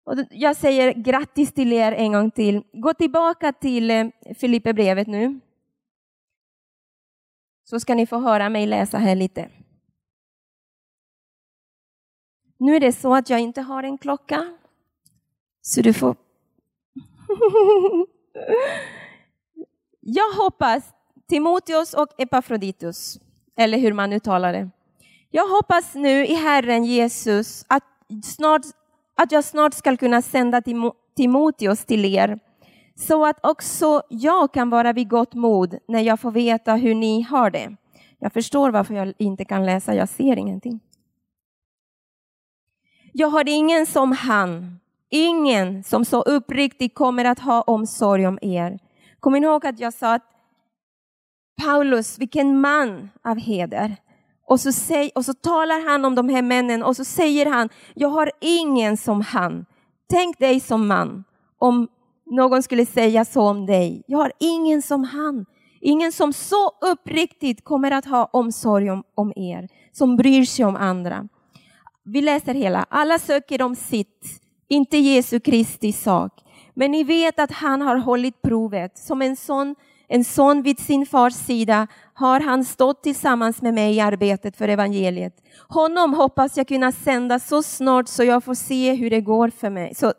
[0.04, 2.62] Och jag säger grattis till er en gång till.
[2.72, 5.40] Gå tillbaka till Filippe Filipperbrevet nu.
[7.64, 9.48] Så ska ni få höra mig läsa här lite.
[12.58, 14.58] Nu är det så att jag inte har en klocka.
[15.62, 16.16] Så du får
[20.00, 20.84] jag hoppas
[21.28, 23.18] Timoteus och Epafroditus,
[23.56, 24.70] eller hur man uttalar det.
[25.30, 27.84] Jag hoppas nu i Herren Jesus att,
[28.24, 28.62] snart,
[29.14, 30.62] att jag snart ska kunna sända
[31.16, 32.38] Timoteus till er,
[32.94, 37.22] så att också jag kan vara vid gott mod när jag får veta hur ni
[37.22, 37.76] har det.
[38.18, 40.80] Jag förstår varför jag inte kan läsa, jag ser ingenting.
[43.12, 48.78] Jag har ingen som han, Ingen som så uppriktigt kommer att ha omsorg om er.
[49.20, 50.22] Kom ihåg att jag sa att
[51.64, 53.96] Paulus, vilken man av heder.
[54.46, 57.68] Och så, säg, och så talar han om de här männen och så säger han,
[57.94, 59.66] jag har ingen som han.
[60.10, 61.24] Tänk dig som man,
[61.58, 61.88] om
[62.26, 64.02] någon skulle säga så om dig.
[64.06, 65.46] Jag har ingen som han.
[65.80, 70.76] Ingen som så uppriktigt kommer att ha omsorg om, om er, som bryr sig om
[70.76, 71.28] andra.
[72.04, 72.86] Vi läser hela.
[72.88, 76.32] Alla söker om sitt inte Jesu Kristi sak.
[76.74, 78.98] Men ni vet att han har hållit provet.
[78.98, 79.74] Som en son,
[80.08, 84.68] en son vid sin fars sida har han stått tillsammans med mig i arbetet för
[84.68, 85.32] evangeliet.
[85.68, 89.70] Honom hoppas jag kunna sända så snart så jag får se hur det går för
[89.70, 89.94] mig.
[89.94, 90.12] Så,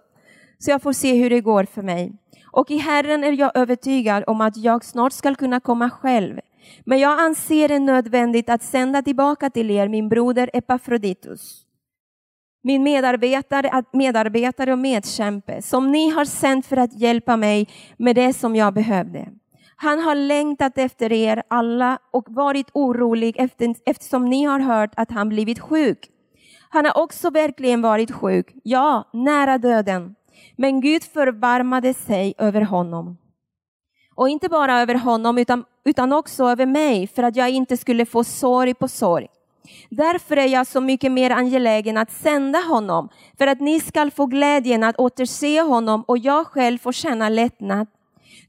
[0.59, 2.13] så jag får se hur det går för mig.
[2.45, 6.39] Och i Herren är jag övertygad om att jag snart ska kunna komma själv.
[6.85, 11.66] Men jag anser det nödvändigt att sända tillbaka till er min broder Epafroditus
[12.67, 18.33] min medarbetare, medarbetare och medkämpe, som ni har sänt för att hjälpa mig med det
[18.33, 19.27] som jag behövde.
[19.75, 25.11] Han har längtat efter er alla och varit orolig efter, eftersom ni har hört att
[25.11, 26.09] han blivit sjuk.
[26.69, 30.15] Han har också verkligen varit sjuk, ja, nära döden.
[30.55, 33.17] Men Gud förbarmade sig över honom.
[34.15, 38.05] Och inte bara över honom utan, utan också över mig för att jag inte skulle
[38.05, 39.27] få sorg på sorg.
[39.89, 44.25] Därför är jag så mycket mer angelägen att sända honom för att ni skall få
[44.25, 47.87] glädjen att återse honom och jag själv får känna lättnad.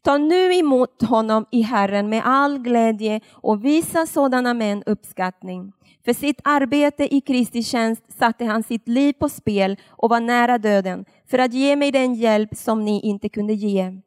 [0.03, 5.73] Ta nu emot honom i Herren med all glädje och visa sådana män uppskattning.
[6.05, 10.59] För sitt arbete i Kristi tjänst satte han sitt liv på spel och var nära
[10.59, 14.01] döden för att ge mig den hjälp som ni inte kunde ge.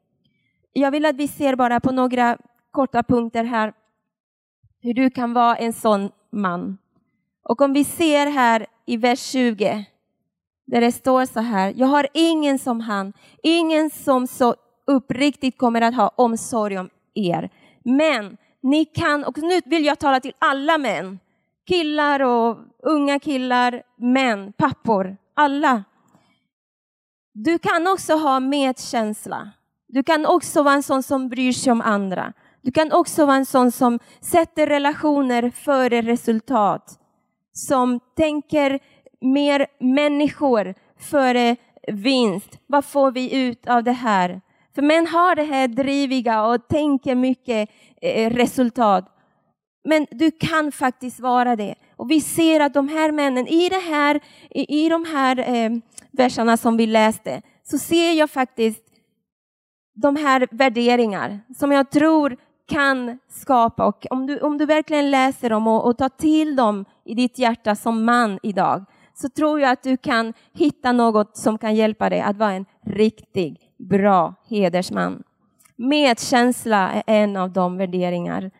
[0.74, 2.38] Jag vill att vi ser bara på några
[2.72, 3.74] korta punkter här
[4.82, 6.78] hur du kan vara en sån man.
[7.44, 9.86] Och om vi ser här i vers 20
[10.68, 13.14] där det står så här, jag har ingen som han,
[13.44, 14.56] ingen som så
[14.88, 17.50] uppriktigt kommer att ha omsorg om er.
[17.84, 21.20] Men ni kan, och nu vill jag tala till alla män,
[21.68, 25.84] killar och unga killar, män, pappor, alla.
[27.34, 29.52] Du kan också ha medkänsla.
[29.88, 32.34] Du kan också vara en sån som bryr sig om andra.
[32.62, 37.01] Du kan också vara en sån som sätter relationer före resultat.
[37.54, 38.80] Som tänker
[39.22, 41.56] mer människor före
[41.88, 42.60] vinst.
[42.68, 44.42] Vad får vi ut av det här?
[44.76, 47.70] För män har det här driviga och tänker mycket
[48.02, 49.06] eh, resultat.
[49.84, 51.76] Men du kan faktiskt vara det.
[51.96, 55.72] Och vi ser att de här männen, i, det här, i, i de här eh,
[56.12, 58.84] verserna som vi läste, så ser jag faktiskt
[59.96, 62.38] de här värderingar som jag tror
[62.68, 63.86] kan skapa.
[63.86, 67.40] Och om du, om du verkligen läser dem och, och tar till dem i ditt
[67.40, 72.10] hjärta som man idag, så tror jag att du kan hitta något som kan hjälpa
[72.10, 75.24] dig att vara en riktig, bra hedersman.
[75.76, 78.52] Medkänsla är en av de värderingar.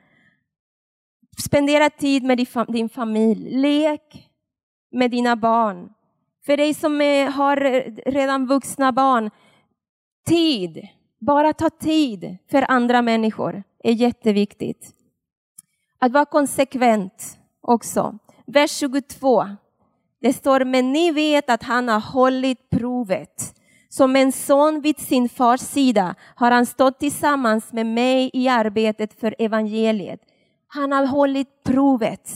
[1.46, 3.50] Spendera tid med din familj.
[3.58, 4.30] Lek
[4.92, 5.90] med dina barn.
[6.46, 7.56] För dig som är, har
[8.12, 9.30] redan vuxna barn,
[10.26, 10.88] tid.
[11.20, 14.92] Bara ta tid för andra människor är jätteviktigt.
[16.00, 18.18] Att vara konsekvent också.
[18.52, 19.48] Vers 22.
[20.22, 23.54] Det står, men ni vet att han har hållit provet.
[23.90, 29.20] Som en son vid sin fars sida har han stått tillsammans med mig i arbetet
[29.20, 30.20] för evangeliet.
[30.68, 32.30] Han har hållit provet.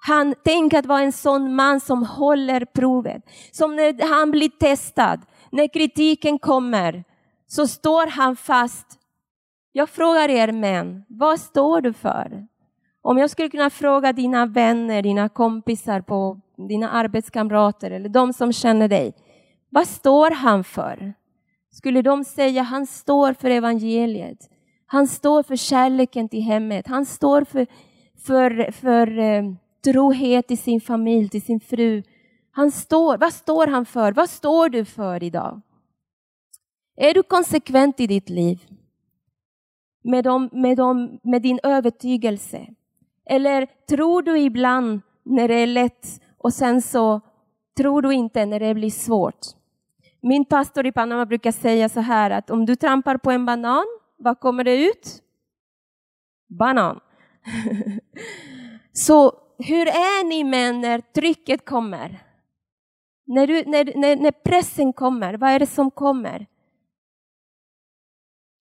[0.00, 3.22] Han tänker att vara en sån man som håller provet.
[3.52, 7.04] Som när han blir testad, när kritiken kommer,
[7.46, 8.86] så står han fast.
[9.72, 12.46] Jag frågar er män, vad står du för?
[13.06, 18.52] Om jag skulle kunna fråga dina vänner, dina kompisar, på, dina arbetskamrater eller de som
[18.52, 19.14] känner dig.
[19.70, 21.14] Vad står han för?
[21.70, 24.50] Skulle de säga han står för evangeliet.
[24.86, 26.86] Han står för kärleken till hemmet.
[26.86, 27.66] Han står för,
[28.26, 29.42] för, för eh,
[29.84, 32.02] trohet till sin familj, till sin fru.
[32.50, 34.12] Han står, vad står han för?
[34.12, 35.60] Vad står du för idag?
[36.96, 38.60] Är du konsekvent i ditt liv?
[40.04, 42.66] Med, dem, med, dem, med din övertygelse?
[43.26, 46.06] Eller tror du ibland när det är lätt
[46.38, 47.20] och sen så
[47.76, 49.40] tror du inte när det blir svårt?
[50.20, 53.84] Min pastor i Panama brukar säga så här att om du trampar på en banan,
[54.18, 55.22] vad kommer det ut?
[56.58, 57.00] Banan.
[58.92, 62.22] så hur är ni män när trycket kommer?
[63.26, 66.46] När, du, när, när, när pressen kommer, vad är det som kommer?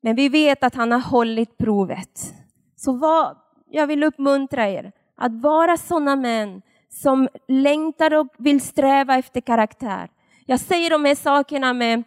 [0.02, 2.34] Men vi vet att han har hållit provet.
[2.76, 3.38] Så vad,
[3.74, 10.10] jag vill uppmuntra er att vara sådana män som längtar och vill sträva efter karaktär.
[10.46, 12.04] Jag säger de här sakerna med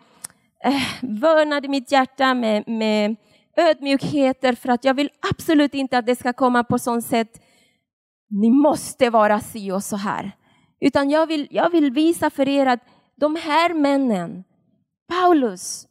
[0.64, 3.17] eh, vördnad i mitt hjärta, med, med
[3.57, 7.43] ödmjukheter för att jag vill absolut inte att det ska komma på sånt sätt
[8.31, 10.33] ni måste vara si och så här.
[10.81, 12.81] Utan jag vill, jag vill visa för er att
[13.17, 14.45] de här männen,
[15.09, 15.87] Paulus,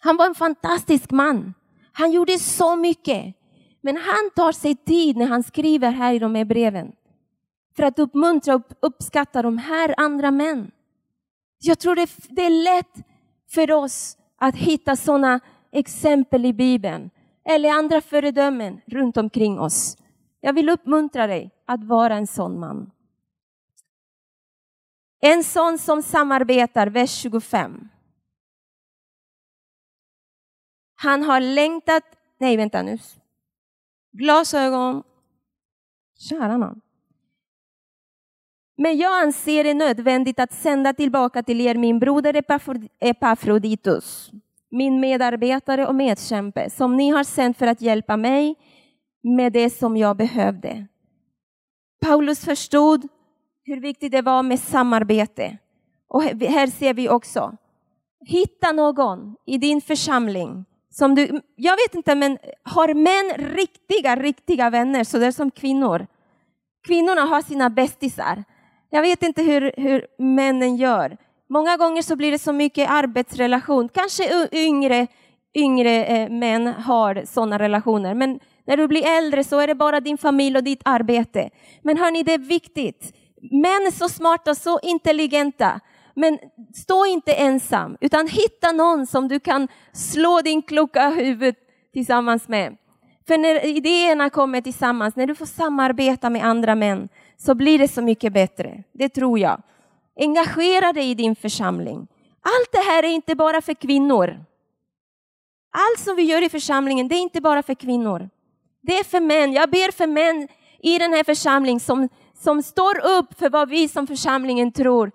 [0.00, 1.54] han var en fantastisk man.
[1.92, 3.34] Han gjorde så mycket.
[3.82, 6.92] Men han tar sig tid när han skriver här i de här breven
[7.76, 10.70] för att uppmuntra och uppskatta de här andra män.
[11.58, 13.06] Jag tror det, det är lätt
[13.50, 15.40] för oss att hitta sådana
[15.72, 17.10] exempel i Bibeln
[17.44, 19.96] eller andra föredömen runt omkring oss.
[20.40, 22.90] Jag vill uppmuntra dig att vara en sån man.
[25.20, 27.88] En sån som samarbetar, vers 25.
[30.94, 32.02] Han har längtat,
[32.38, 32.98] nej vänta nu,
[34.12, 35.02] glasögon,
[36.18, 36.80] kära någon.
[38.76, 42.42] Men jag anser det nödvändigt att sända tillbaka till er min broder
[43.00, 44.30] Epafroditus,
[44.70, 48.54] min medarbetare och medkämpe, som ni har sänt för att hjälpa mig
[49.22, 50.86] med det som jag behövde.
[52.00, 53.08] Paulus förstod
[53.64, 55.58] hur viktigt det var med samarbete.
[56.08, 57.56] Och här ser vi också,
[58.26, 64.70] hitta någon i din församling som du, jag vet inte, men har män riktiga, riktiga
[64.70, 66.06] vänner så det är som kvinnor?
[66.86, 68.44] Kvinnorna har sina bästisar.
[68.90, 71.16] Jag vet inte hur, hur männen gör.
[71.48, 73.88] Många gånger så blir det så mycket arbetsrelation.
[73.88, 75.06] Kanske yngre,
[75.54, 80.00] yngre eh, män har sådana relationer, men när du blir äldre så är det bara
[80.00, 81.50] din familj och ditt arbete.
[81.82, 83.16] Men hörni, det är viktigt.
[83.50, 85.80] Män är så smarta, så intelligenta.
[86.14, 86.38] Men
[86.74, 91.54] stå inte ensam, utan hitta någon som du kan slå din kloka huvud
[91.92, 92.76] tillsammans med.
[93.26, 97.88] För när idéerna kommer tillsammans, när du får samarbeta med andra män, så blir det
[97.88, 98.82] så mycket bättre.
[98.92, 99.62] Det tror jag.
[100.16, 102.06] Engagera dig i din församling.
[102.42, 104.44] Allt det här är inte bara för kvinnor.
[105.70, 108.28] Allt som vi gör i församlingen, det är inte bara för kvinnor.
[108.82, 109.52] Det är för män.
[109.52, 110.48] Jag ber för män
[110.82, 115.12] i den här församlingen som, som står upp för vad vi som församlingen tror.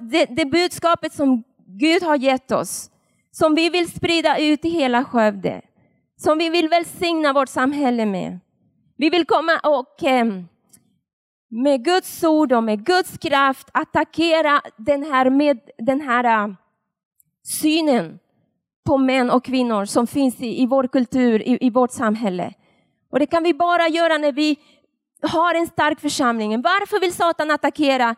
[0.00, 2.90] Det, det budskapet som Gud har gett oss,
[3.30, 5.62] som vi vill sprida ut i hela Skövde,
[6.16, 8.38] som vi vill välsigna vårt samhälle med.
[8.96, 10.26] Vi vill komma och eh,
[11.50, 16.54] med Guds ord och med Guds kraft attackera den här, med, den här eh,
[17.44, 18.18] synen
[18.86, 22.54] på män och kvinnor som finns i, i vår kultur, i, i vårt samhälle.
[23.10, 24.56] Och det kan vi bara göra när vi
[25.22, 26.62] har en stark församling.
[26.62, 28.14] Varför vill Satan attackera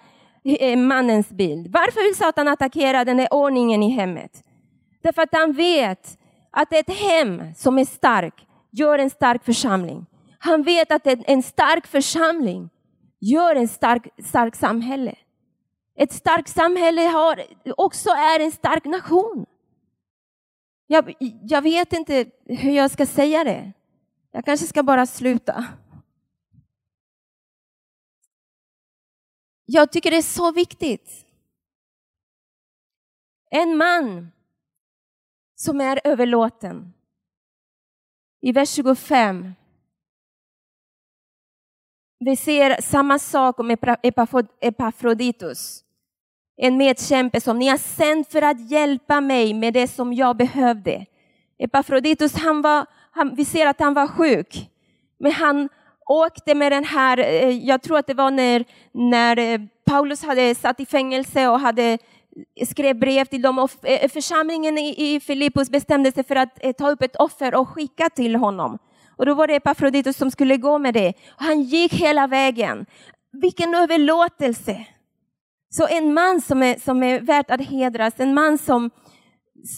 [0.76, 1.72] mannens bild?
[1.72, 4.45] Varför vill Satan attackera den här ordningen i hemmet?
[5.03, 6.18] Därför att han vet
[6.51, 10.07] att ett hem som är stark gör en stark församling.
[10.38, 12.70] Han vet att en stark församling
[13.20, 15.14] gör en stark, stark samhälle.
[15.97, 17.43] Ett starkt samhälle har,
[17.76, 19.47] också är en stark nation.
[20.86, 23.72] Jag, jag vet inte hur jag ska säga det.
[24.32, 25.64] Jag kanske ska bara sluta.
[29.73, 31.27] Jag tycker det är så viktigt.
[33.51, 34.33] En man
[35.55, 36.93] som är överlåten.
[38.41, 39.53] I vers 25.
[42.18, 43.77] Vi ser samma sak om
[44.61, 45.85] Epafroditus.
[46.57, 51.07] En medkämpe som ni har sänt för att hjälpa mig med det som jag behövde.
[51.59, 54.71] Epafroditus, han var han, vi ser att han var sjuk.
[55.18, 55.68] Men han
[56.11, 60.55] åkte med den här, eh, jag tror att det var när, när eh, Paulus hade
[60.55, 61.99] satt i fängelse och hade
[62.57, 63.71] eh, skrev brev till dem och
[64.13, 68.79] församlingen i Filippus bestämde sig för att ta upp ett offer och skicka till honom.
[69.17, 71.09] Och då var det Epafroditus som skulle gå med det.
[71.09, 72.87] Och han gick hela vägen.
[73.33, 74.87] Vilken överlåtelse!
[75.73, 78.91] Så en man som är, som är värd att hedras, en man som,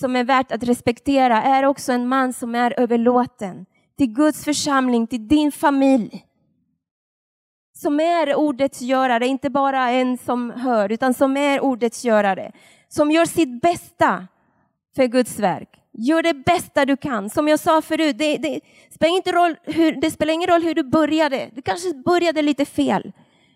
[0.01, 3.67] som är värt att respektera är också en man som är överlåten
[4.03, 6.25] till Guds församling, till din familj.
[7.75, 12.53] Som är ordets görare, inte bara en som hör, utan som är ordets görare.
[12.89, 14.27] Som gör sitt bästa
[14.97, 15.69] för Guds verk.
[15.93, 17.31] Gör det bästa du kan.
[17.31, 20.75] Som jag sa förut, det, det, spelar, inte roll hur, det spelar ingen roll hur
[20.75, 21.51] du började.
[21.55, 23.13] Du kanske började lite fel.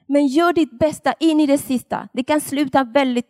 [0.06, 2.08] Men gör ditt bästa in i det sista.
[2.12, 3.28] Det kan sluta väldigt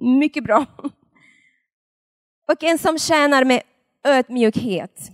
[0.00, 0.66] mycket bra.
[2.52, 3.62] och en som tjänar med
[4.04, 5.10] ödmjukhet.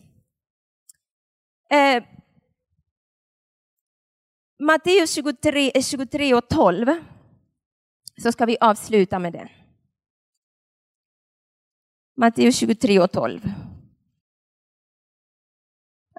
[1.70, 2.04] Eh,
[4.58, 6.86] Matteus 23, 23 eh, och 12,
[8.22, 9.48] så ska vi avsluta med det.
[12.16, 13.40] Matteus 23 och 12.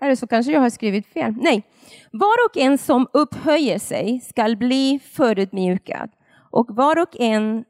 [0.01, 1.33] Eller så kanske jag har skrivit fel.
[1.35, 1.63] Nej.
[2.11, 6.11] Var och en som upphöjer sig skall bli förödmjukad
[6.51, 7.65] och var och en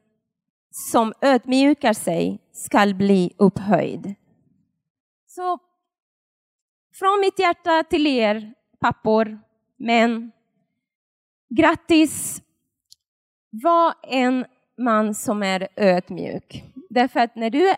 [0.70, 4.14] som ödmjukar sig skall bli upphöjd.
[5.26, 5.58] Så
[6.92, 9.40] från mitt hjärta till er pappor,
[9.76, 10.32] män,
[11.48, 12.42] grattis!
[13.50, 14.44] Var en
[14.78, 16.64] man som är ödmjuk.
[16.90, 17.74] Därför att när du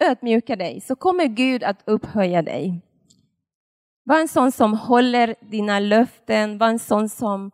[0.00, 2.80] ödmjukar dig så kommer Gud att upphöja dig.
[4.04, 7.50] Var en sån som håller dina löften, var en sån som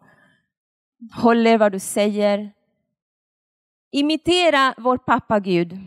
[1.14, 2.52] håller vad du säger.
[3.92, 5.78] Imitera vår pappa Gud.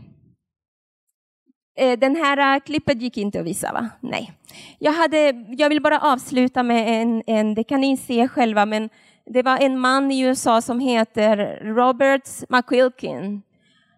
[1.75, 3.89] Eh, den här eh, klippet gick inte att visa, va?
[3.99, 4.31] Nej.
[4.79, 8.89] Jag, hade, jag vill bara avsluta med en, en, det kan ni se själva, men
[9.25, 13.41] det var en man i USA som heter Robert McQuilkin.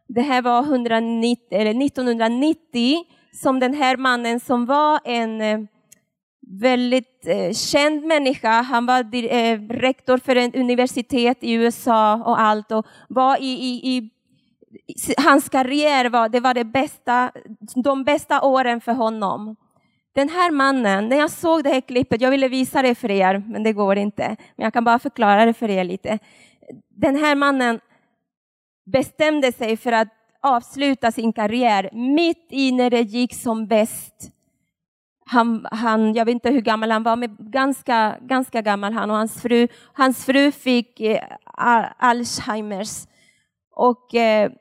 [0.08, 5.60] Det här var 190, eller 1990 som den här mannen som var en eh,
[6.48, 8.62] väldigt känd människa.
[8.62, 9.04] Han var
[9.80, 14.10] rektor för ett universitet i USA och allt och var i, i, i
[15.18, 17.32] hans karriär var, det var det bästa,
[17.84, 19.56] de bästa åren för honom.
[20.16, 23.44] Den här mannen, när jag såg det här klippet, jag ville visa det för er,
[23.48, 24.28] men det går inte.
[24.56, 26.20] Men jag kan bara förklara det för er lite.
[26.90, 27.80] Den här mannen
[28.92, 30.08] bestämde sig för att
[30.42, 34.32] avsluta sin karriär mitt i när det gick som bäst.
[35.26, 39.18] han, han, jag vet inte hur gammal han var, men ganska, ganska gammal han och
[39.18, 39.68] hans fru.
[39.94, 41.24] Hans fru fick eh,
[41.98, 43.08] Alzheimers
[43.72, 44.52] och eh,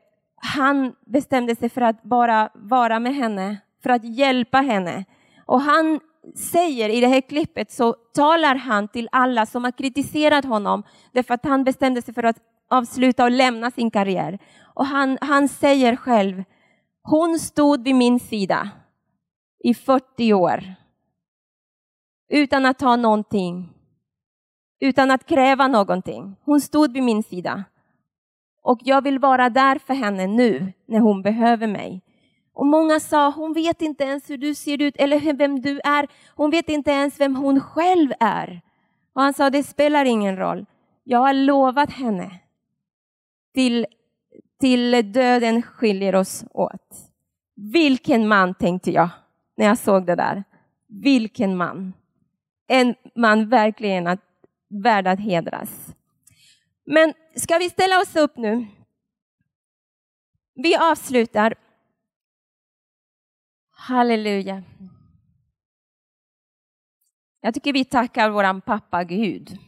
[0.45, 5.05] han bestämde sig för att bara vara med henne, för att hjälpa henne.
[5.47, 6.01] Och han
[6.53, 10.83] säger i det här klippet så talar han till alla som har kritiserat honom
[11.13, 12.37] därför att han bestämde sig för att
[12.71, 14.39] avsluta och lämna sin karriär.
[14.75, 16.45] Och han, han säger själv,
[17.03, 18.71] hon stod vid min sida
[19.65, 20.75] i 40 år
[22.29, 23.73] utan att ta någonting,
[24.81, 26.37] utan att kräva någonting.
[26.45, 27.65] Hon stod vid min sida
[28.65, 32.03] och jag vill vara där för henne nu när hon behöver mig.
[32.55, 36.07] Och många sa, hon vet inte ens hur du ser ut eller vem du är.
[36.35, 38.61] Hon vet inte ens vem hon själv är.
[39.15, 40.67] Och han sa, det spelar ingen roll.
[41.05, 42.31] Jag har lovat henne
[43.55, 43.87] till,
[44.61, 47.11] till döden skiljer oss åt.
[47.57, 49.09] Vilken man, tänkte jag
[49.57, 50.45] när jag såg det där.
[50.89, 51.93] Vilken man.
[52.69, 54.21] En man verkligen att,
[54.69, 55.95] värd att hedras.
[56.87, 58.67] Men ska vi ställa oss upp nu?
[60.55, 61.55] Vi avslutar.
[63.71, 64.63] Halleluja.
[67.41, 69.59] Jag tycker vi tackar våran pappa Gud.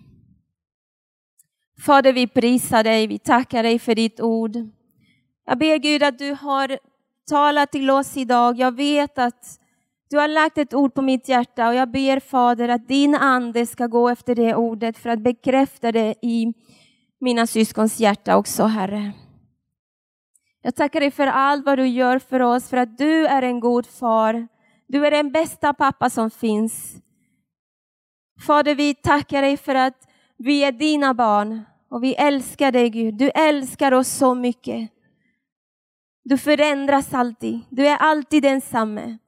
[1.87, 4.57] Fader, vi prisar dig, vi tackar dig för ditt ord.
[5.45, 6.79] Jag ber Gud att du har
[7.29, 8.59] talat till oss idag.
[8.59, 9.61] Jag vet att
[10.09, 13.67] du har lagt ett ord på mitt hjärta och jag ber Fader att din ande
[13.67, 16.53] ska gå efter det ordet för att bekräfta det i
[17.21, 19.13] mina syskons hjärta också, Herre.
[20.63, 23.61] Jag tackar dig för allt vad du gör för oss, för att du är en
[23.61, 24.49] god far.
[24.87, 26.97] Du är den bästa pappa som finns.
[28.47, 33.15] Fader, vi tackar dig för att vi är dina barn och vi älskar dig Gud.
[33.15, 34.91] Du älskar oss så mycket.
[36.25, 37.61] Du förändras alltid.
[37.71, 39.19] Du är alltid densamme.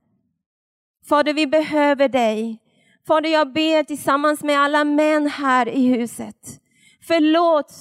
[1.09, 2.59] Fader, vi behöver dig.
[3.07, 6.61] Fader, jag ber tillsammans med alla män här i huset.
[7.09, 7.73] Förlåt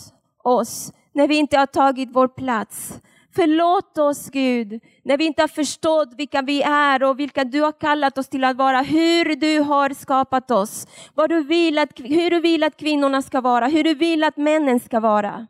[0.43, 2.99] oss när vi inte har tagit vår plats.
[3.36, 7.71] Förlåt oss Gud, när vi inte har förstått vilka vi är och vilka du har
[7.71, 12.30] kallat oss till att vara, hur du har skapat oss, vad du vill att, hur
[12.30, 15.47] du vill att kvinnorna ska vara, hur du vill att männen ska vara.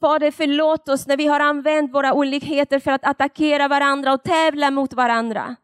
[0.00, 4.70] Fader, förlåt oss när vi har använt våra olikheter för att attackera varandra och tävla
[4.70, 5.56] mot varandra.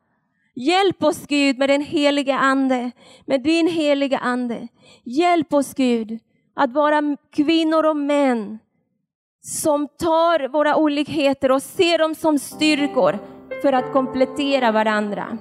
[0.54, 2.90] Hjälp oss Gud med den helige Ande,
[3.26, 4.68] med din heliga Ande.
[5.04, 6.20] Hjälp oss Gud
[6.54, 8.58] att vara kvinnor och män
[9.44, 13.18] som tar våra olikheter och ser dem som styrkor
[13.62, 15.38] för att komplettera varandra.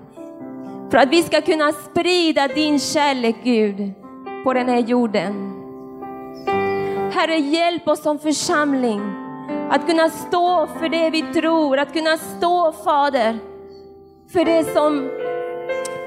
[0.92, 3.94] För att vi ska kunna sprida din kärlek Gud
[4.44, 5.58] på den här jorden.
[7.14, 9.02] Herre, hjälp oss som församling
[9.70, 13.40] att kunna stå för det vi tror, att kunna stå Fader
[14.34, 15.10] för det som,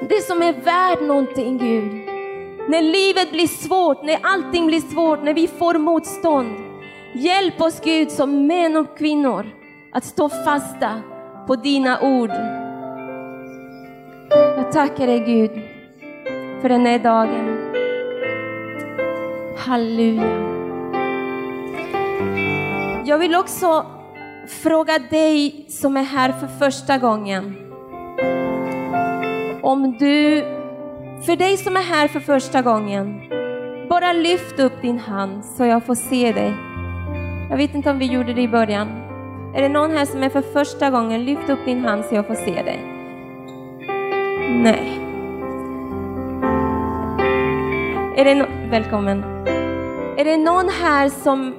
[0.08, 2.13] det som är värt någonting Gud.
[2.68, 6.56] När livet blir svårt, när allting blir svårt, när vi får motstånd.
[7.14, 9.46] Hjälp oss Gud som män och kvinnor
[9.92, 11.00] att stå fasta
[11.46, 12.30] på dina ord.
[14.30, 15.50] Jag tackar dig Gud
[16.60, 17.58] för den här dagen.
[19.58, 20.54] Halleluja.
[23.04, 23.86] Jag vill också
[24.48, 27.56] fråga dig som är här för första gången.
[29.62, 30.44] Om du,
[31.26, 33.20] för dig som är här för första gången,
[33.88, 36.54] bara lyft upp din hand så jag får se dig.
[37.50, 38.88] Jag vet inte om vi gjorde det i början.
[39.54, 41.24] Är det någon här som är för första gången?
[41.24, 42.80] Lyft upp din hand så jag får se dig.
[44.62, 45.00] Nej.
[48.16, 49.24] Är det no Välkommen.
[50.16, 51.54] Är det någon här som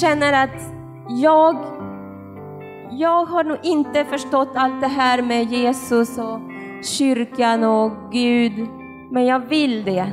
[0.00, 0.62] känner att
[1.08, 1.56] jag,
[2.90, 6.51] jag har nog inte förstått allt det här med Jesus och
[6.82, 8.52] kyrkan och Gud,
[9.10, 10.06] men jag vill det.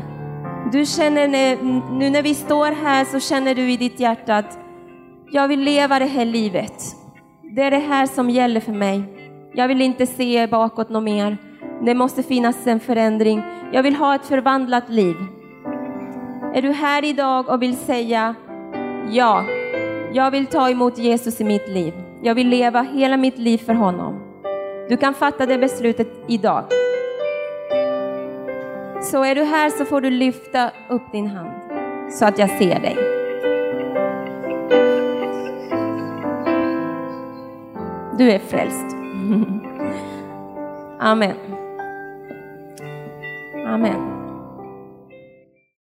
[0.72, 1.28] Du känner
[1.92, 4.60] nu när vi står här så känner du i ditt hjärta att
[5.32, 6.84] jag vill leva det här livet.
[7.56, 9.04] Det är det här som gäller för mig.
[9.54, 11.38] Jag vill inte se bakåt något mer.
[11.86, 13.44] Det måste finnas en förändring.
[13.74, 15.16] Jag vill ha ett förvandlat liv.
[16.56, 18.36] Är du här idag och vill säga
[19.12, 19.46] ja,
[20.14, 21.94] jag vill ta emot Jesus i mitt liv.
[22.22, 24.29] Jag vill leva hela mitt liv för honom.
[24.90, 26.64] Du kan fatta det beslutet idag.
[29.02, 31.50] Så är du här så får du lyfta upp din hand
[32.12, 32.98] så att jag ser dig.
[38.18, 38.86] Du är frälst.
[41.00, 41.36] Amen.
[43.68, 44.19] Amen.